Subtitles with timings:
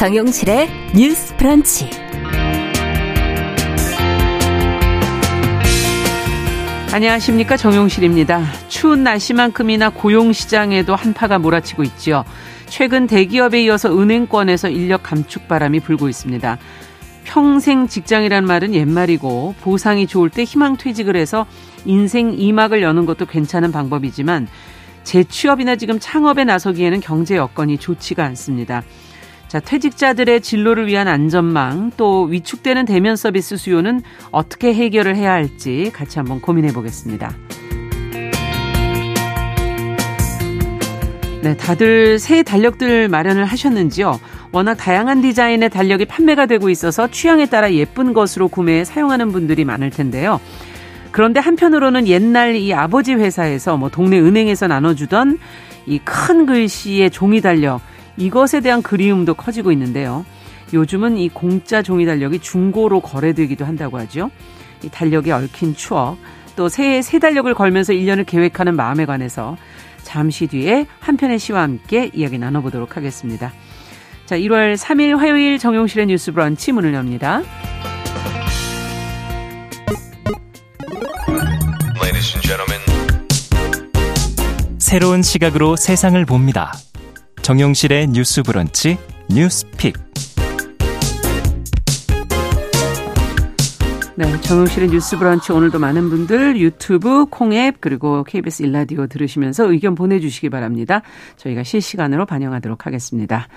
[0.00, 1.90] 정용실의 뉴스 프런치.
[6.90, 8.46] 안녕하십니까 정용실입니다.
[8.68, 12.24] 추운 날씨만큼이나 고용시장에도 한파가 몰아치고 있지요.
[12.64, 16.56] 최근 대기업에 이어서 은행권에서 인력 감축 바람이 불고 있습니다.
[17.24, 21.44] 평생 직장이란 말은 옛말이고 보상이 좋을 때 희망 퇴직을 해서
[21.84, 24.48] 인생 이막을 여는 것도 괜찮은 방법이지만
[25.04, 28.82] 재취업이나 지금 창업에 나서기에는 경제 여건이 좋지가 않습니다.
[29.50, 34.00] 자, 퇴직자들의 진로를 위한 안전망, 또 위축되는 대면 서비스 수요는
[34.30, 37.34] 어떻게 해결을 해야 할지 같이 한번 고민해 보겠습니다.
[41.42, 44.20] 네, 다들 새 달력들 마련을 하셨는지요?
[44.52, 49.90] 워낙 다양한 디자인의 달력이 판매가 되고 있어서 취향에 따라 예쁜 것으로 구매해 사용하는 분들이 많을
[49.90, 50.40] 텐데요.
[51.10, 55.40] 그런데 한편으로는 옛날 이 아버지 회사에서 뭐 동네 은행에서 나눠주던
[55.86, 57.80] 이 큰 글씨의 종이 달력,
[58.20, 60.26] 이것에 대한 그리움도 커지고 있는데요.
[60.74, 64.30] 요즘은 이 공짜 종이 달력이 중고로 거래되기도 한다고 하죠.
[64.84, 66.18] 이 달력에 얽힌 추억,
[66.54, 69.56] 또 새해 새 달력을 걸면서 1년을 계획하는 마음에 관해서
[70.02, 73.52] 잠시 뒤에 한 편의 시와 함께 이야기 나눠보도록 하겠습니다.
[74.26, 77.42] 자, 1월 3일 화요일 정용실의 뉴스 브런치 문을 엽니다.
[84.78, 86.72] 새로운 시각으로 세상을 봅니다.
[87.50, 88.96] 정용실의 뉴스 브런치
[89.28, 89.96] 뉴스픽.
[94.14, 100.20] 네, 정용실의 뉴스 브런치 오늘도 많은 분들 유튜브, 콩앱 그리고 KBS 일라디오 들으시면서 의견 보내
[100.20, 101.02] 주시기 바랍니다.
[101.38, 103.48] 저희가 실시간으로 반영하도록 하겠습니다.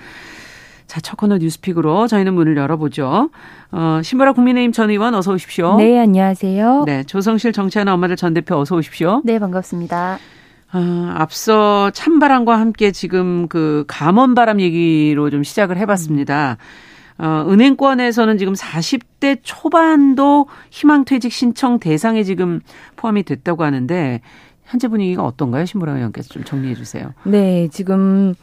[0.88, 3.30] 자, 첫 코너 뉴스픽으로 저희는 문을 열어보죠.
[3.70, 5.76] 어, 신보라 국민의힘 전 의원 어서 오십시오.
[5.76, 6.82] 네, 안녕하세요.
[6.84, 9.22] 네, 조성실 정치하는 엄마들 전 대표 어서 오십시오.
[9.24, 10.18] 네, 반갑습니다.
[10.76, 16.56] 아, 앞서 찬바람과 함께 지금 그 감원바람 얘기로 좀 시작을 해봤습니다.
[17.16, 22.60] 어, 은행권에서는 지금 40대 초반도 희망퇴직 신청 대상에 지금
[22.96, 24.20] 포함이 됐다고 하는데
[24.64, 25.64] 현재 분위기가 어떤가요?
[25.64, 27.12] 신보라 의원께서 좀 정리해 주세요.
[27.22, 28.34] 네, 지금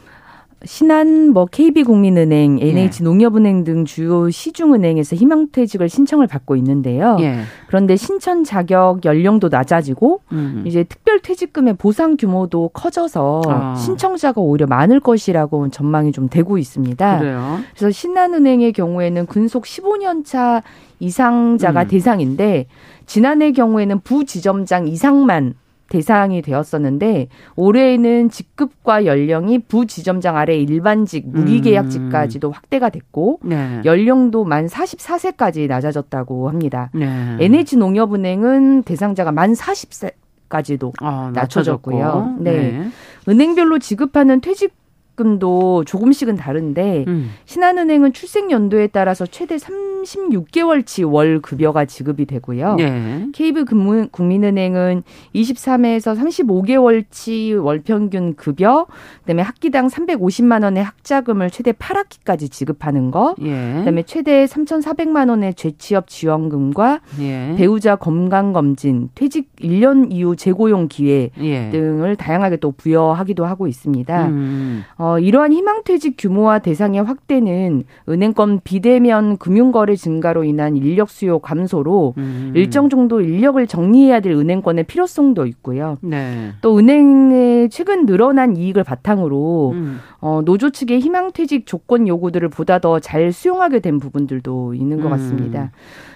[0.64, 7.16] 신한, 뭐 KB국민은행, NH 농협은행 등 주요 시중은행에서 희망퇴직을 신청을 받고 있는데요.
[7.20, 7.40] 예.
[7.66, 10.62] 그런데 신청 자격 연령도 낮아지고 음.
[10.66, 13.74] 이제 특별퇴직금의 보상 규모도 커져서 아.
[13.76, 17.18] 신청자가 오히려 많을 것이라고 전망이 좀 되고 있습니다.
[17.18, 17.60] 그래요?
[17.74, 20.62] 그래서 신한은행의 경우에는 근속 15년 차
[21.00, 21.88] 이상자가 음.
[21.88, 22.66] 대상인데
[23.06, 25.54] 지난해 경우에는 부지점장 이상만
[25.92, 32.52] 대상이 되었었는데 올해에는 직급과 연령이 부지점장 아래 일반직 무기계약직까지도 음.
[32.52, 33.82] 확대가 됐고 네.
[33.84, 36.90] 연령도 만 44세까지 낮아졌다고 합니다.
[36.94, 37.36] 네.
[37.40, 40.14] NH농협은행은 대상자가 만 40세
[40.48, 42.36] 까지도 아, 낮춰졌고요.
[42.40, 42.52] 네.
[42.52, 42.88] 네.
[43.28, 44.72] 은행별로 지급하는 퇴직
[45.14, 47.30] 금도 조금씩은 다른데 음.
[47.44, 52.76] 신한은행은 출생 연도에 따라서 최대 36개월치 월 급여가 지급이 되고요.
[52.76, 53.26] 네.
[53.32, 53.64] KB
[54.10, 55.02] 국민은행은
[55.34, 58.86] 23에서 35개월치 월 평균 급여,
[59.20, 63.74] 그다음에 학기당 350만 원의 학자금을 최대 8학기까지 지급하는 거, 예.
[63.78, 67.54] 그다음에 최대 3,400만 원의 재취업 지원금과 예.
[67.56, 71.70] 배우자 건강 검진, 퇴직 1년 이후 재고용 기회 예.
[71.70, 74.26] 등을 다양하게 또 부여하기도 하고 있습니다.
[74.28, 74.84] 음.
[75.02, 82.52] 어, 이러한 희망퇴직 규모와 대상의 확대는 은행권 비대면 금융거래 증가로 인한 인력 수요 감소로 음.
[82.54, 85.98] 일정 정도 인력을 정리해야 될 은행권의 필요성도 있고요.
[86.02, 86.52] 네.
[86.60, 89.98] 또 은행의 최근 늘어난 이익을 바탕으로 음.
[90.20, 95.10] 어, 노조 측의 희망퇴직 조건 요구들을 보다 더 잘 수용하게 된 부분들도 있는 것 음.
[95.10, 95.72] 같습니다.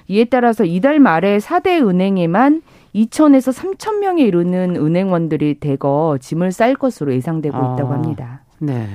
[0.06, 2.62] 이에 따라서 이달 말에 4대 은행에만
[2.94, 7.94] 2천에서 3천 명에 이르는 은행원들이 대거 짐을 쌀 것으로 예상되고 있다고 아.
[7.94, 8.45] 합니다.
[8.58, 8.88] 네.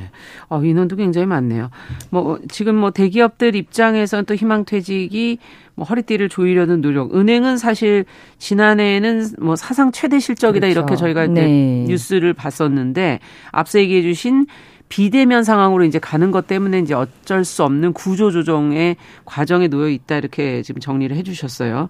[0.49, 1.69] 어, 인원도 굉장히 많네요.
[2.09, 5.37] 뭐, 지금 뭐 대기업들 입장에서는 또 희망퇴직이
[5.75, 7.15] 뭐 허리띠를 조이려는 노력.
[7.15, 8.05] 은행은 사실
[8.37, 10.79] 지난해에는 뭐 사상 최대 실적이다 그렇죠.
[10.79, 11.85] 이렇게 저희가 네.
[11.87, 13.19] 뉴스를 봤었는데
[13.51, 14.47] 앞서 얘기해 주신
[14.89, 20.17] 비대면 상황으로 이제 가는 것 때문에 이제 어쩔 수 없는 구조 조정의 과정에 놓여 있다
[20.17, 21.87] 이렇게 지금 정리를 해 주셨어요.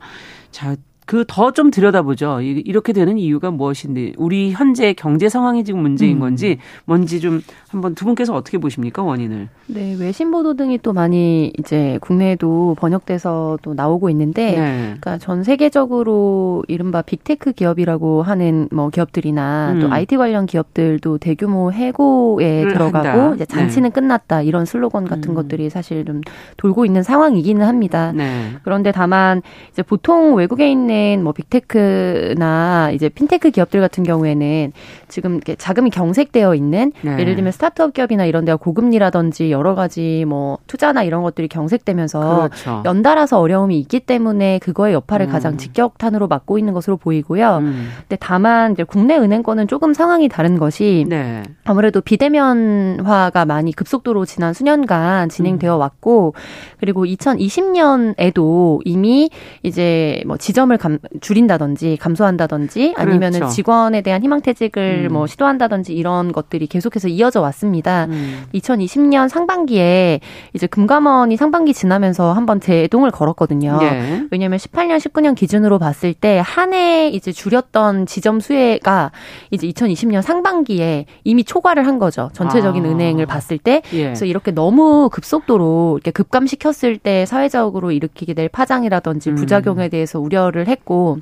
[0.52, 0.76] 자,
[1.06, 2.42] 그 더 좀 들여다보죠.
[2.42, 6.20] 이렇게 되는 이유가 무엇인지, 우리 현재 경제 상황이 지금 문제인 음.
[6.20, 9.50] 건지, 뭔지 좀 한번 두 분께서 어떻게 보십니까 원인을?
[9.68, 14.82] 네, 외신 보도 등이 또 많이 이제 국내에도 번역돼서 또 나오고 있는데, 네.
[15.00, 19.80] 그러니까 전 세계적으로 이른바 big tech 기업이라고 하는 뭐 기업들이나 음.
[19.82, 23.36] 또 IT 관련 기업들도 대규모 해고에 들어가고 한다.
[23.36, 23.94] 이제 잔치는 네.
[23.94, 25.36] 끝났다 이런 슬로건 같은 음.
[25.36, 26.22] 것들이 사실 좀
[26.58, 28.14] 돌고 있는 상황이기는 합니다.
[28.16, 28.52] 네.
[28.64, 34.74] 그런데 다만 이제 보통 외국에 있는 있는 뭐 big tech나 이제 핀테크 기업들 같은 경우에는
[35.08, 37.18] 지금 이렇게 자금이 경색되어 있는 네.
[37.20, 42.84] 예를 들면 스타트업 기업이나 이런 데가 고금리라든지 여러 가지 뭐 투자나 이런 것들이 경색되면서 그렇죠.
[42.86, 45.32] 연달아서 어려움이 있기 때문에 그거의 여파를 음.
[45.32, 47.58] 가장 직격탄으로 맞고 있는 것으로 보이고요.
[47.58, 47.90] 음.
[48.02, 51.44] 근데 다만 이제 국내 은행권은 조금 상황이 다른 것이 네.
[51.64, 55.80] 아무래도 비대면화가 많이 급속도로 지난 수년간 진행되어 음.
[55.80, 56.34] 왔고
[56.80, 59.30] 그리고 2020년에도 이미
[59.64, 63.54] 이제 뭐 지점을 감, 줄인다든지 감소한다든지 아니면은 그렇죠.
[63.54, 65.14] 직원에 대한 희망퇴직을 음.
[65.14, 68.06] 뭐 시도한다든지 이런 것들이 계속해서 이어져 왔습니다.
[68.10, 68.46] 음.
[68.56, 70.20] 2020년 상반기에
[70.54, 73.78] 이제 금감원이 상반기 지나면서 한번 제동을 걸었거든요.
[73.80, 74.24] 네.
[74.32, 79.12] 왜냐하면 18년, 19년 기준으로 봤을 때 한 해 이제 줄였던 지점 수혜가
[79.52, 82.30] 이제 2020년 상반기에 이미 초과를 한 거죠.
[82.34, 82.90] 전체적인 아.
[82.90, 83.82] 은행을 봤을 때.
[83.94, 84.04] 예.
[84.04, 89.36] 그래서 이렇게 너무 급속도로 이렇게 급감시켰을 때 사회적으로 일으키게 될 파장이라든지 음.
[89.36, 91.20] 부작용에 대해서 우려를 했고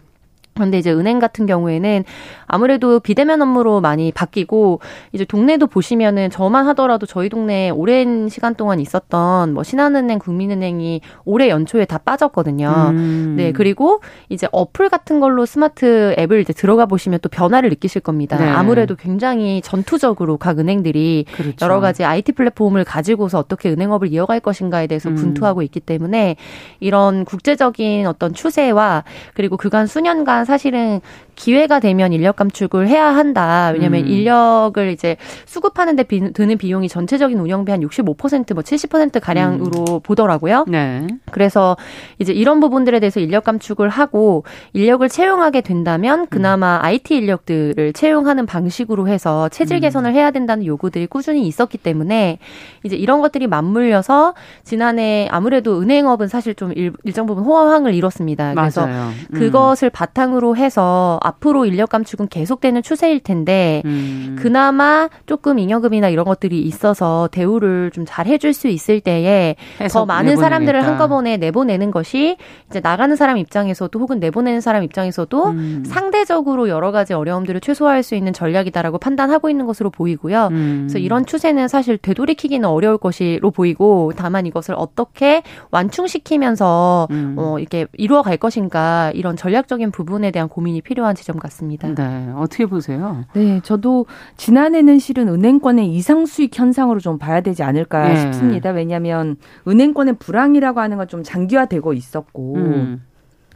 [0.59, 2.03] 그런데 이제 은행 같은 경우에는
[2.45, 4.81] 아무래도 비대면 업무로 많이 바뀌고
[5.13, 11.47] 이제 동네도 보시면은 저만 하더라도 저희 동네에 오랜 시간 동안 있었던 뭐 신한은행, 국민은행이 올해
[11.47, 12.89] 연초에 다 빠졌거든요.
[12.89, 13.35] 음.
[13.37, 18.37] 네, 그리고 이제 어플 같은 걸로 스마트 앱을 이제 들어가 보시면 또 변화를 느끼실 겁니다.
[18.37, 18.49] 네.
[18.49, 21.55] 아무래도 굉장히 전투적으로 각 은행들이 그렇죠.
[21.61, 25.15] 여러 가지 IT 플랫폼을 가지고서 어떻게 은행업을 이어갈 것인가에 대해서 음.
[25.15, 26.35] 분투하고 있기 때문에
[26.81, 31.01] 이런 국제적인 어떤 추세와 그리고 그간 수년간 사실은
[31.39, 33.71] 기회가 되면 인력 감축을 해야 한다.
[33.73, 34.07] 왜냐하면 음.
[34.07, 35.15] 인력을 이제
[35.45, 39.99] 수급하는데 비, 드는 비용이 전체적인 운영비 한 65%, 뭐 70% 가량으로 음.
[40.03, 40.65] 보더라고요.
[40.67, 41.07] 네.
[41.31, 41.77] 그래서
[42.19, 44.43] 이제 이런 부분들에 대해서 인력 감축을 하고
[44.73, 46.85] 인력을 채용하게 된다면 그나마 음.
[46.85, 49.81] IT 인력들을 채용하는 방식으로 해서 체질 음.
[49.81, 52.39] 개선을 해야 된다는 요구들이 꾸준히 있었기 때문에
[52.83, 54.33] 이제 이런 것들이 맞물려서
[54.65, 58.55] 지난해 아무래도 은행업은 사실 좀 일, 정 부분 호황을 이뤘습니다.
[58.55, 59.09] 그래서 맞아요.
[59.33, 59.39] 음.
[59.39, 64.35] 그것을 바탕으로 해서 앞으로 인력 감축은 계속되는 추세일 텐데 음.
[64.37, 69.55] 그나마 조금 잉여금이나 이런 것들이 있어서 대우를 좀 잘 해줄 수 있을 때에
[69.91, 70.41] 더 많은 내보내니까.
[70.41, 72.37] 사람들을 한꺼번에 내보내는 것이
[72.69, 75.83] 이제 나가는 사람 입장에서도 혹은 내보내는 사람 입장에서도 음.
[75.85, 80.47] 상대적으로 여러 가지 어려움들을 최소화할 수 있는 전략이다라고 판단하고 있는 것으로 보이고요.
[80.51, 80.87] 음.
[80.87, 87.35] 그래서 이런 추세는 사실 되돌이키기는 어려울 것으로 보이고 다만 이것을 어떻게 완충시키면서 음.
[87.37, 91.87] 어, 이렇게 이루어갈 것인가 이런 전략적인 부분에 대한 고민이 필요한 지점 같습니다.
[91.93, 93.25] 네, 어떻게 보세요?
[93.33, 94.05] 네, 저도
[94.37, 98.15] 지난해는 실은 은행권의 이상 수익 현상으로 좀 봐야 되지 않을까 네.
[98.21, 98.69] 싶습니다.
[98.71, 99.35] 왜냐하면
[99.67, 102.55] 은행권의 불황이라고 하는 건 좀 장기화되고 있었고.
[102.55, 103.03] 음.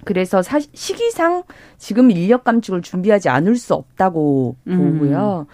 [0.06, 1.44] 그래서 사, 시기상
[1.78, 5.00] 지금 인력 감축을 준비하지 않을 수 없다고 음.
[5.00, 5.46] 보고요.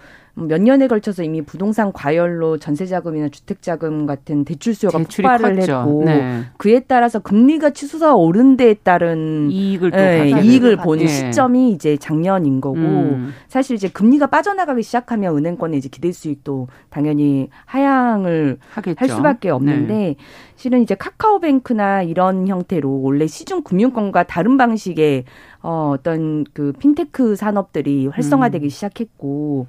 [0.48, 5.78] 몇 년에 걸쳐서 이미 부동산 과열로 전세 자금이나 주택 자금 같은 대출 수요가 폭발을 컸죠.
[5.78, 6.44] 했고 네.
[6.56, 11.08] 그에 따라서 금리가 치솟아 오른 데에 따른 이익을 네, 이익을 보는 네.
[11.08, 13.32] 시점이 이제 작년인 거고 음.
[13.48, 18.96] 사실 이제 금리가 빠져나가기 시작하면 은행권의 이제 기대 수익도 당연히 하향을 하겠죠.
[18.98, 20.16] 할 수밖에 없는데 네.
[20.56, 25.24] 실은 이제 카카오뱅크나 이런 형태로 원래 시중 금융권과 다른 방식의
[25.62, 28.68] 어, 어떤 그 핀테크 산업들이 활성화되기 음.
[28.68, 29.66] 시작했고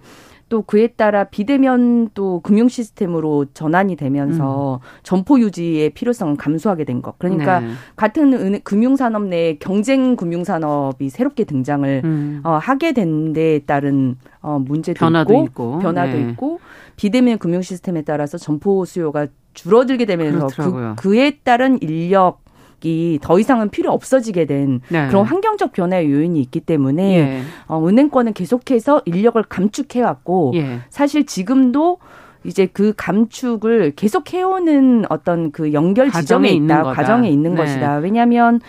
[0.51, 4.85] 또 그에 따라 비대면 또 금융 시스템으로 전환이 되면서 음.
[5.01, 7.17] 점포 유지의 필요성을 감소하게 된 것.
[7.19, 7.69] 그러니까 네.
[7.95, 12.41] 같은 은, 금융산업 내 경쟁 금융산업이 새롭게 등장을 음.
[12.43, 15.79] 어, 하게 된 데에 따른 어, 문제도 변화도 있고, 있고.
[15.79, 16.29] 변화도 네.
[16.31, 16.59] 있고
[16.97, 22.41] 비대면 금융 시스템에 따라서 점포 수요가 줄어들게 되면서 그, 그에 따른 인력
[22.81, 25.07] 방식이 더 이상은 필요 없어지게 된 네.
[25.07, 27.41] 그런 환경적 변화의 요인이 있기 때문에 예.
[27.67, 30.79] 어, 은행권은 계속해서 인력을 감축해 왔고 예.
[30.89, 31.99] 사실 지금도
[32.43, 37.57] 이제 그 감축을 계속 해오는 어떤 그 연결 지점에 있다, 과정에 있는 네.
[37.57, 37.97] 것이다.
[37.97, 38.59] 왜냐하면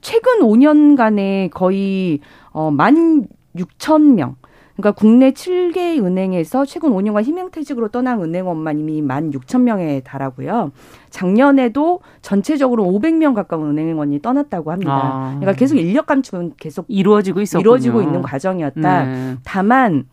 [0.00, 2.18] 최근 5년간에 거의
[2.50, 4.36] 어만 6천 명
[4.80, 10.72] 그러니까 국내 7개 은행에서 최근 5년간 희명퇴직으로 떠난 은행원만 이미 1만 6천 명에 달하고요.
[11.10, 14.92] 작년에도 전체적으로 500명 가까운 은행원이 떠났다고 합니다.
[14.92, 15.36] 아.
[15.38, 19.04] 그러니까 계속 인력 감축은 계속 이루어지고 있었 이루어지고 있는 과정이었다.
[19.04, 19.36] 네.
[19.44, 20.04] 다만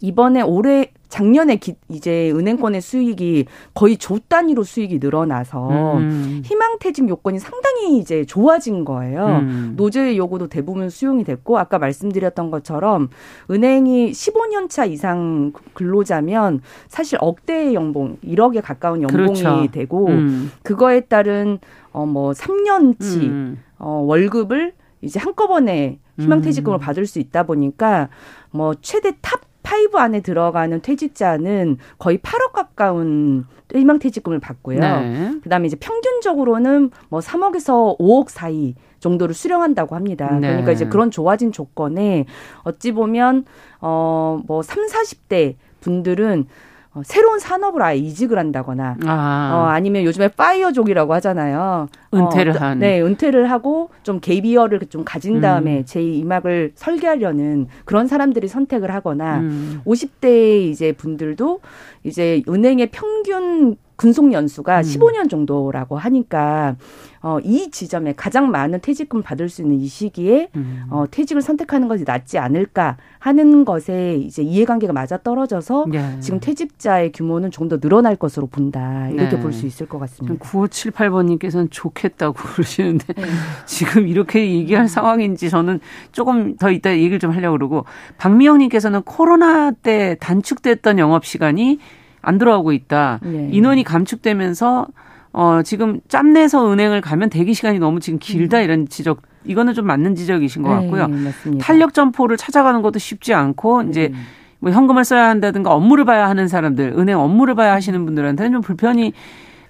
[0.00, 6.40] 이번에 올해 작년에 기, 이제 은행권의 수익이 거의 조 단위로 수익이 늘어나서 음.
[6.42, 9.26] 희망퇴직 요건이 상당히 이제 좋아진 거예요.
[9.42, 9.74] 음.
[9.76, 13.10] 노조의 요구도 대부분 수용이 됐고 아까 말씀드렸던 것처럼
[13.50, 19.70] 은행이 15년 차 이상 근로자면 사실 억대의 연봉 1억에 가까운 연봉이 그렇죠.
[19.70, 20.50] 되고 음.
[20.62, 21.58] 그거에 따른
[21.92, 23.62] 어뭐 3년치 음.
[23.78, 26.80] 어 월급을 이제 한꺼번에 희망퇴직금을 음.
[26.80, 28.08] 받을 수 있다 보니까
[28.50, 34.80] 뭐 최대 top five 안에 들어가는 퇴직자는 거의 8억 가까운 희망퇴직금을 받고요.
[34.80, 35.32] 네.
[35.42, 40.30] 그다음에 이제 평균적으로는 뭐 3억에서 5억 사이 정도를 수령한다고 합니다.
[40.32, 40.48] 네.
[40.48, 42.26] 그러니까 이제 그런 좋아진 조건에
[42.62, 43.44] 어찌 보면
[43.80, 46.46] 어뭐 3, 40대 분들은
[46.94, 49.52] 어, 새로운 산업을 아예 이직을 한다거나 아.
[49.54, 51.88] 어, 아니면 요즘에 FIRE족이라고 하잖아요.
[52.12, 52.78] 은퇴를 어, 한.
[52.80, 55.84] 네, 은퇴를 하고 좀 gap year를 좀 가진 다음에 음.
[55.84, 59.80] 제2막을 설계하려는 그런 사람들이 선택을 하거나 음.
[59.86, 61.60] 50대 이제 분들도
[62.04, 64.82] 이제 은행의 평균 근속 연수가 음.
[64.82, 66.76] 15년 정도라고 하니까
[67.20, 70.84] 어, 이 지점에 가장 많은 퇴직금 받을 수 있는 이 시기에 음.
[70.90, 76.20] 어, 퇴직을 선택하는 것이 낫지 않을까 하는 것에 이제 이해관계가 맞아 떨어져서 네.
[76.20, 79.40] 지금 퇴직자의 규모는 좀 더 늘어날 것으로 본다 이렇게 네.
[79.40, 80.44] 볼수 있을 것 같습니다.
[80.44, 83.22] 9578번님께서는 좋겠다고 그러시는데 네.
[83.66, 85.80] 지금 이렇게 얘기할 상황인지 저는
[86.10, 87.84] 조금 더 이따 얘기를 좀 하려고 그러고
[88.18, 91.78] 박미영님께서는 코로나 때 단축됐던 영업 시간이
[92.22, 93.18] 안 들어가고 있다.
[93.22, 93.48] 네.
[93.52, 94.86] 인원이 감축되면서
[95.32, 98.62] 어 지금 짬내서 은행을 가면 대기 시간이 너무 지금 길다 음.
[98.62, 101.08] 이런 지적 이거는 좀 맞는 지적이신 것 네, 같고요.
[101.08, 103.88] 네, 탄력 점포를 찾아가는 것도 쉽지 않고 네.
[103.90, 104.12] 이제
[104.60, 109.12] 뭐 현금을 써야 한다든가 업무를 봐야 하는 사람들, 은행 업무를 봐야 하시는 분들한테는 좀 불편이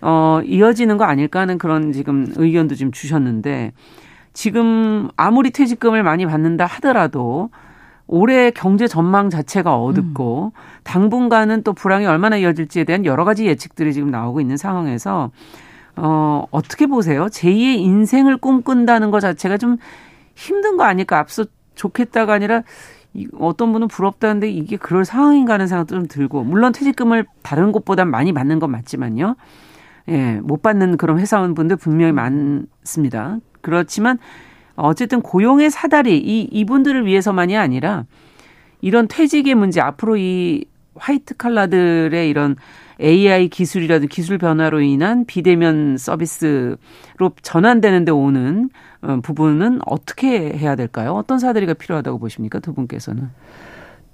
[0.03, 3.73] 어 이어지는 거 아닐까 하는 그런 지금 의견도 좀 주셨는데
[4.35, 7.51] 지금 아무리 퇴직금을 많이 받는다 하더라도
[8.07, 10.59] 올해 경제 전망 자체가 어둡고 음.
[10.85, 15.31] 당분간은 또 불황이 얼마나 이어질지에 대한 여러 가지 예측들이 지금 나오고 있는 상황에서
[15.97, 17.27] 어 어떻게 보세요?
[17.27, 19.77] 제2의 인생을 꿈꾼다는 것 자체가 좀
[20.35, 21.19] 힘든 거 아닐까?
[21.19, 21.45] 앞서
[21.75, 22.63] 좋겠다가 아니라
[23.39, 28.33] 어떤 분은 부럽다는데 이게 그럴 상황인가 하는 생각도 좀 들고 물론 퇴직금을 다른 곳보다 많이
[28.33, 29.37] 받는 건 맞지만요.
[30.09, 33.39] 예, 못 받는 그런 회사원분들 분명히 많습니다.
[33.61, 34.19] 그렇지만
[34.77, 38.05] 어쨌든 고용의 사다리 이 이분들을 위해서만이 아니라
[38.81, 40.65] 이런 퇴직의 문제 앞으로 이
[40.95, 42.57] 화이트 칼라들의 이런
[43.01, 46.77] AI 기술이라든 기술 변화로 인한 비대면 서비스로
[47.43, 51.13] 전환되는데 오는 어, 부분은 어떻게 해야 될까요?
[51.15, 52.61] 어떤 사다리가 필요하다고 보십니까?
[52.61, 53.31] 두 분께서는.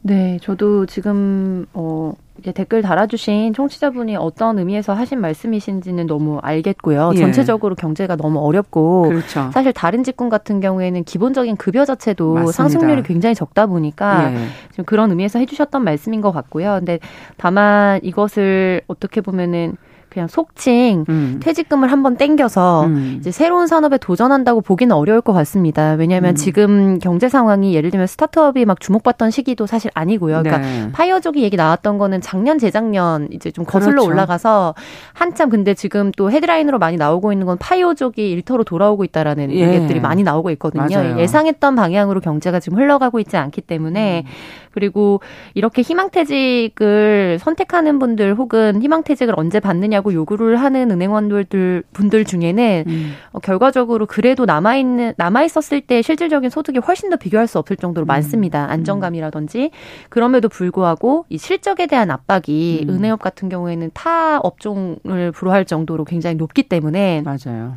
[0.00, 2.14] 네, 저도 지금 어
[2.54, 7.12] 댓글 달아주신 청취자분이 어떤 의미에서 하신 말씀이신지는 너무 알겠고요.
[7.14, 7.18] 예.
[7.18, 9.50] 전체적으로 경제가 너무 어렵고 그렇죠.
[9.52, 12.52] 사실 다른 직군 같은 경우에는 기본적인 급여 자체도 맞습니다.
[12.52, 14.38] 상승률이 굉장히 적다 보니까 예.
[14.70, 16.76] 지금 그런 의미에서 해주셨던 말씀인 것 같고요.
[16.78, 16.98] 근데
[17.36, 19.76] 다만 이것을 어떻게 보면은
[20.10, 21.40] 그냥 속칭 음.
[21.42, 23.16] 퇴직금을 한번 땡겨서 음.
[23.18, 25.92] 이제 새로운 산업에 도전한다고 보기는 어려울 것 같습니다.
[25.92, 26.34] 왜냐하면 음.
[26.34, 30.42] 지금 경제 상황이 예를 들면 startup이 막 주목받던 시기도 사실 아니고요.
[30.42, 30.92] 그러니까 네.
[30.92, 34.10] FIRE족이 얘기 나왔던 거는 작년 재작년 이제 좀 거슬러 그렇죠.
[34.10, 34.74] 올라가서
[35.12, 39.74] 한참 근데 지금 또 헤드라인으로 많이 나오고 있는 건 FIRE족이 일터로 돌아오고 있다라는 예.
[39.74, 40.86] 얘기들이 많이 나오고 있거든요.
[40.90, 41.18] 맞아요.
[41.18, 44.68] 예상했던 방향으로 경제가 지금 흘러가고 있지 않기 때문에 음.
[44.72, 45.20] 그리고
[45.54, 53.14] 이렇게 희망퇴직을 선택하는 분들 혹은 희망퇴직을 언제 받느냐 고 요구를 하는 은행원들 분들 중에는 음.
[53.32, 57.76] 어, 결과적으로 그래도 남아 있는 남아 있었을 때 실질적인 소득이 훨씬 더 비교할 수 없을
[57.76, 58.08] 정도로 음.
[58.08, 58.66] 많습니다.
[58.66, 58.70] 음.
[58.70, 59.70] 안정감이라든지
[60.08, 62.94] 그럼에도 불구하고 이 실적에 대한 압박이 음.
[62.94, 67.76] 은행업 같은 경우에는 타 업종을 불허할 정도로 굉장히 높기 때문에 맞아요.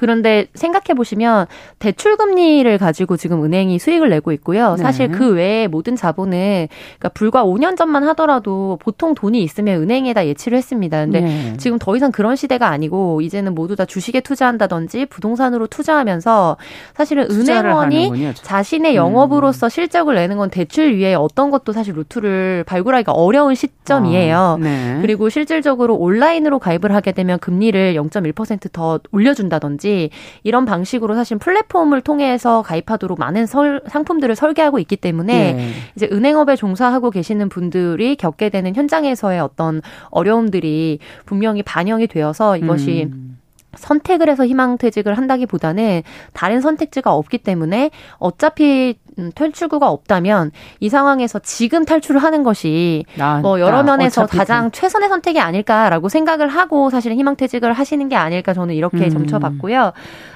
[0.00, 1.44] 그런데 생각해 보시면
[1.78, 4.76] 대출 금리를 가지고 지금 은행이 수익을 내고 있고요.
[4.76, 4.82] 네.
[4.82, 10.56] 사실 그 외에 모든 자본은 그러니까 불과 5년 전만 하더라도 보통 돈이 있으면 은행에다 예치를
[10.56, 11.04] 했습니다.
[11.04, 11.54] 근데 네.
[11.58, 16.56] 지금 더 이상 그런 시대가 아니고 이제는 모두 다 주식에 투자한다든지 부동산으로 투자하면서
[16.94, 19.68] 사실은 은행원이 자신의 영업으로서 음.
[19.68, 24.38] 실적을 내는 건 대출 위에 어떤 것도 사실 루트를 발굴하기가 어려운 시점이에요.
[24.38, 24.98] 어, 네.
[25.02, 30.10] 그리고 실질적으로 온라인으로 가입을 하게 되면 금리를 0.1%더 올려준다든지 있지
[30.42, 35.70] 이런 방식으로 사실 플랫폼을 통해서 가입하도록 많은 설, 상품들을 설계하고 있기 때문에 네.
[35.96, 43.38] 이제 은행업에 종사하고 계시는 분들이 겪게 되는 현장에서의 어떤 어려움들이 분명히 반영이 되어서 이것이 음.
[43.74, 50.50] 선택을 해서 희망퇴직을 한다기보다는 다른 선택지가 없기 때문에 어차피 음, 탈출구가 없다면
[50.80, 56.48] 이 상황에서 지금 탈출을 하는 것이 아, 뭐 여러 면에서 가장 최선의 선택이 아닐까라고 생각을
[56.48, 59.10] 하고 사실 희망퇴직을 하시는 게 아닐까 저는 이렇게 음.
[59.10, 59.92] 점쳐봤고요.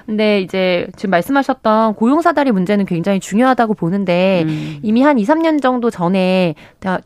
[0.07, 4.79] 근데 이제 지금 말씀하셨던 고용사다리 문제는 굉장히 중요하다고 보는데 음.
[4.83, 6.55] 이미 한 2, 3년 정도 전에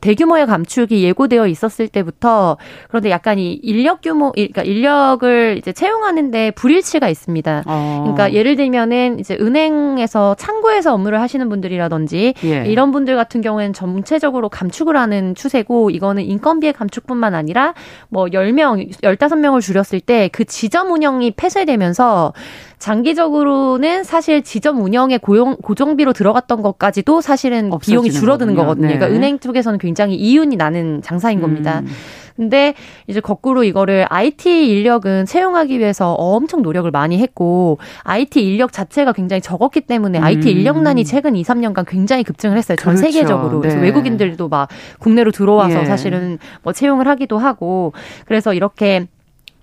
[0.01, 2.57] 대규모의 감축이 예고되어 있었을 때부터
[2.89, 7.63] 그런데 약간 이 인력 규모, 그러니까 인력을 이제 채용하는데 불일치가 있습니다.
[7.67, 8.01] 어.
[8.03, 12.65] 그러니까 예를 들면은 이제 은행에서 창구에서 업무를 하시는 분들 분들이라든지 예.
[12.67, 17.75] 이런 분들 같은 경우에는 전체적으로 감축을 하는 추세고 이거는 인건비의 감축뿐만 아니라
[18.09, 22.33] 뭐 10명, 15명을 줄였을 때 그 지점 운영이 폐쇄되면서
[22.79, 28.67] 장기적으로는 사실 지점 운영에 고용 고정비로 들어갔던 것까지도 사실은 비용이 줄어드는 거거든요.
[28.67, 28.87] 거거든요.
[28.87, 29.11] 그러니까 네.
[29.11, 31.81] 그러니까 은행 쪽에서는 굉장히 이윤이 나는 장사인 겁니다.
[31.81, 31.89] 음.
[32.39, 32.75] 근데
[33.09, 39.41] 이제 거꾸로 이거를 IT 인력은 채용하기 위해서 엄청 노력을 많이 했고 IT 인력 자체가 굉장히
[39.41, 40.25] 적었기 때문에 음.
[40.25, 42.77] IT 인력난이 최근 2, 3년간 굉장히 급증을 했어요.
[42.77, 43.11] 전 그렇죠.
[43.11, 43.61] 세계적으로.
[43.63, 43.75] 네.
[43.75, 44.69] 외국인들도 막
[45.01, 45.85] 국내로 들어와서 예.
[45.85, 47.93] 사실은 뭐 채용을 하기도 하고
[48.25, 49.09] 그래서 이렇게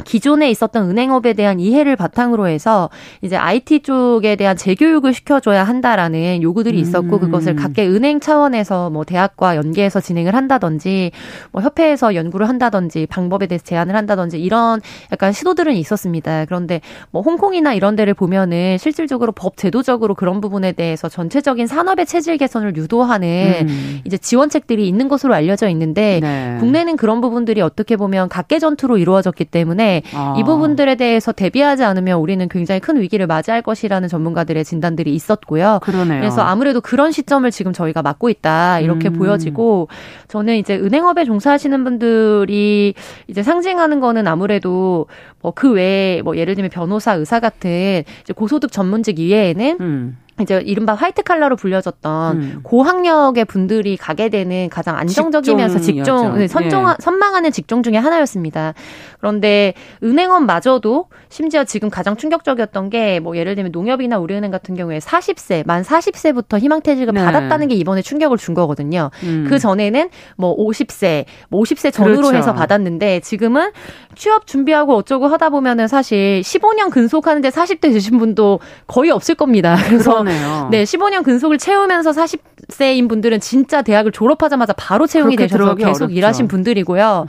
[0.04, 2.90] 기존에 있었던 은행업에 대한 이해를 바탕으로 해서
[3.22, 7.20] 이제 IT 쪽에 대한 재교육을 시켜줘야 한다라는 요구들이 있었고 음.
[7.22, 11.12] 그것을 각계 은행 차원에서 뭐 대학과 연계해서 진행을 한다든지
[11.52, 16.46] 뭐 협회에서 연구를 한다든지 방법에 대해서 제안을 한다든지 이런 약간 시도들은 있었습니다.
[16.46, 22.38] 그런데 뭐 홍콩이나 이런 데를 보면은 실질적으로 법 제도적으로 그런 부분에 대해서 전체적인 산업의 체질
[22.38, 24.02] 개선을 유도하는 음.
[24.04, 26.58] 이제 지원책들이 있는 것으로 알려져 있는데 네.
[26.60, 30.36] 국내는 그런 부분들이 어떻게 보면 각계 전투로 이루어졌기 때문에 아.
[30.38, 35.80] 이 부분들에 대해서 대비하지 않으면 우리는 굉장히 큰 위기를 맞이할 것이라는 전문가들의 진단들이 있었고요.
[35.82, 36.20] 그러네요.
[36.20, 39.14] 그래서 아무래도 그런 시점을 지금 저희가 맞고 있다 이렇게 음.
[39.14, 39.88] 보여지고
[40.28, 42.94] 저는 이제 은행업에 종사하시는 분들이
[43.28, 45.08] 이제 상징하는 거는 아무래도
[45.46, 50.18] 뭐그 외에 뭐 예를 들면 변호사, 의사 같은 이제 고소득 전문직 이외에는 음.
[50.42, 52.60] 이제 이른바 화이트 칼라로 불려졌던 음.
[52.64, 56.94] 고학력의 분들이 가게 되는 가장 안정적이면서 직종 네, 선종 예.
[57.00, 58.74] 선망하는 직종 중에 하나였습니다.
[59.20, 59.74] 그런데
[60.04, 65.84] 은행원마저도 심지어 지금 가장 충격적이었던 게 뭐 예를 들면 농협이나 우리은행 같은 경우에 40세 만
[65.84, 67.24] 40세부터 희망퇴직을 네.
[67.24, 69.12] 받았다는 게 이번에 충격을 준 거거든요.
[69.24, 69.46] 음.
[69.48, 72.38] 그 전에는 뭐 50세, 뭐 50세 전후로 그렇죠.
[72.38, 73.72] 해서 받았는데 지금은
[74.16, 79.78] 취업 준비하고 어쩌고 하다 보면은 사실 15년 근속하는데 40대 되신 분도 거의 없을 겁니다.
[79.88, 80.70] 그래서 그러네요.
[80.72, 86.16] 네, 15년 근속을 채우면서 40세인 분들은 진짜 대학을 졸업하자마자 바로 채용이 되셔서 계속 어렵죠.
[86.16, 87.26] 일하신 분들이고요.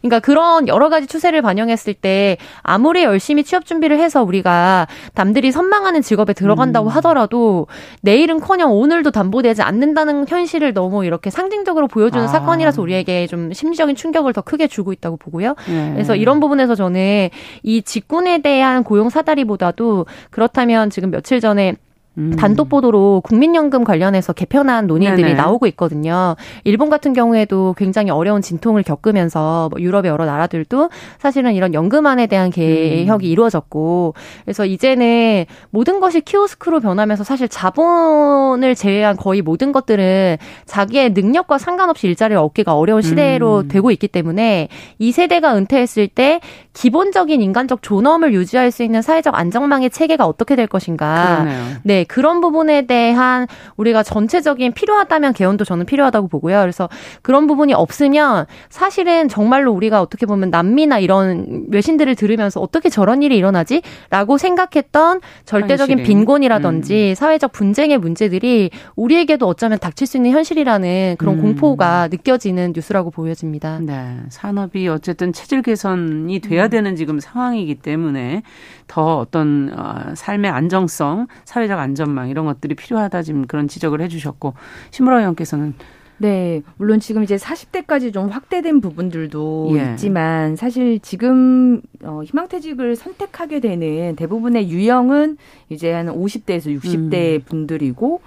[0.00, 6.02] 그러니까 그런 여러 가지 추세를 반영했을 때 아무리 열심히 취업 준비를 해서 우리가 남들이 선망하는
[6.02, 6.92] 직업에 들어간다고 음.
[6.96, 7.66] 하더라도
[8.02, 12.28] 내일은커녕 오늘도 담보되지 않는다는 현실을 너무 이렇게 상징적으로 보여주는 아.
[12.28, 15.54] 사건이라서 우리에게 좀 심리적인 충격을 더 크게 주고 있다고 보고요.
[15.68, 15.90] 네.
[15.92, 17.28] 그래서 이런 부분에서 저는
[17.62, 21.76] 이 직군에 대한 고용 사다리보다도 그렇다면 지금 며칠 전에
[22.18, 22.34] 음.
[22.36, 25.34] 단독 보도로 국민연금 관련해서 개편한 논의들이 네네.
[25.34, 26.36] 나오고 있거든요.
[26.64, 32.50] 일본 같은 경우에도 굉장히 어려운 진통을 겪으면서 뭐 유럽의 여러 나라들도 사실은 이런 연금안에 대한
[32.50, 33.30] 개혁이 음.
[33.30, 41.58] 이루어졌고 그래서 이제는 모든 것이 키오스크로 변하면서 사실 자본을 제외한 거의 모든 것들은 자기의 능력과
[41.58, 43.68] 상관없이 일자리를 얻기가 어려운 시대로 음.
[43.68, 44.68] 되고 있기 때문에
[44.98, 46.40] 이 세대가 은퇴했을 때
[46.72, 51.44] 기본적인 인간적 존엄을 유지할 수 있는 사회적 안정망의 체계가 어떻게 될 것인가.
[51.44, 51.64] 그러네요.
[51.82, 53.46] 네, 그런 부분에 대한
[53.76, 56.58] 우리가 전체적인 필요하다면 개헌도 저는 필요하다고 보고요.
[56.58, 56.88] 그래서
[57.22, 63.36] 그런 부분이 없으면 사실은 정말로 우리가 어떻게 보면 남미나 이런 외신들을 들으면서 어떻게 저런 일이
[63.36, 63.82] 일어나지?
[64.10, 66.16] 라고 생각했던 절대적인 현실이.
[66.16, 67.14] 빈곤이라든지 음.
[67.14, 71.42] 사회적 분쟁의 문제들이 우리에게도 어쩌면 닥칠 수 있는 현실이라는 그런 음.
[71.42, 73.78] 공포가 느껴지는 뉴스라고 보여집니다.
[73.82, 74.16] 네.
[74.30, 76.70] 산업이 어쨌든 체질 개선이 돼야 음.
[76.70, 78.42] 되는 지금 상황이기 때문에
[78.90, 84.54] 더 어떤 어, 삶의 안정성, 사회적 안전망 이런 것들이 필요하다 지금 그런 지적을 해주셨고
[84.90, 85.74] 신무라 의원께서는
[86.18, 89.92] 네, 물론 지금 이제 40대까지 좀 확대된 부분들도 예.
[89.92, 97.42] 있지만 사실 지금 어, 희망퇴직을 선택하게 되는 대부분의 유형은 이제 한 50대에서 60대 음.
[97.46, 98.20] 분들이고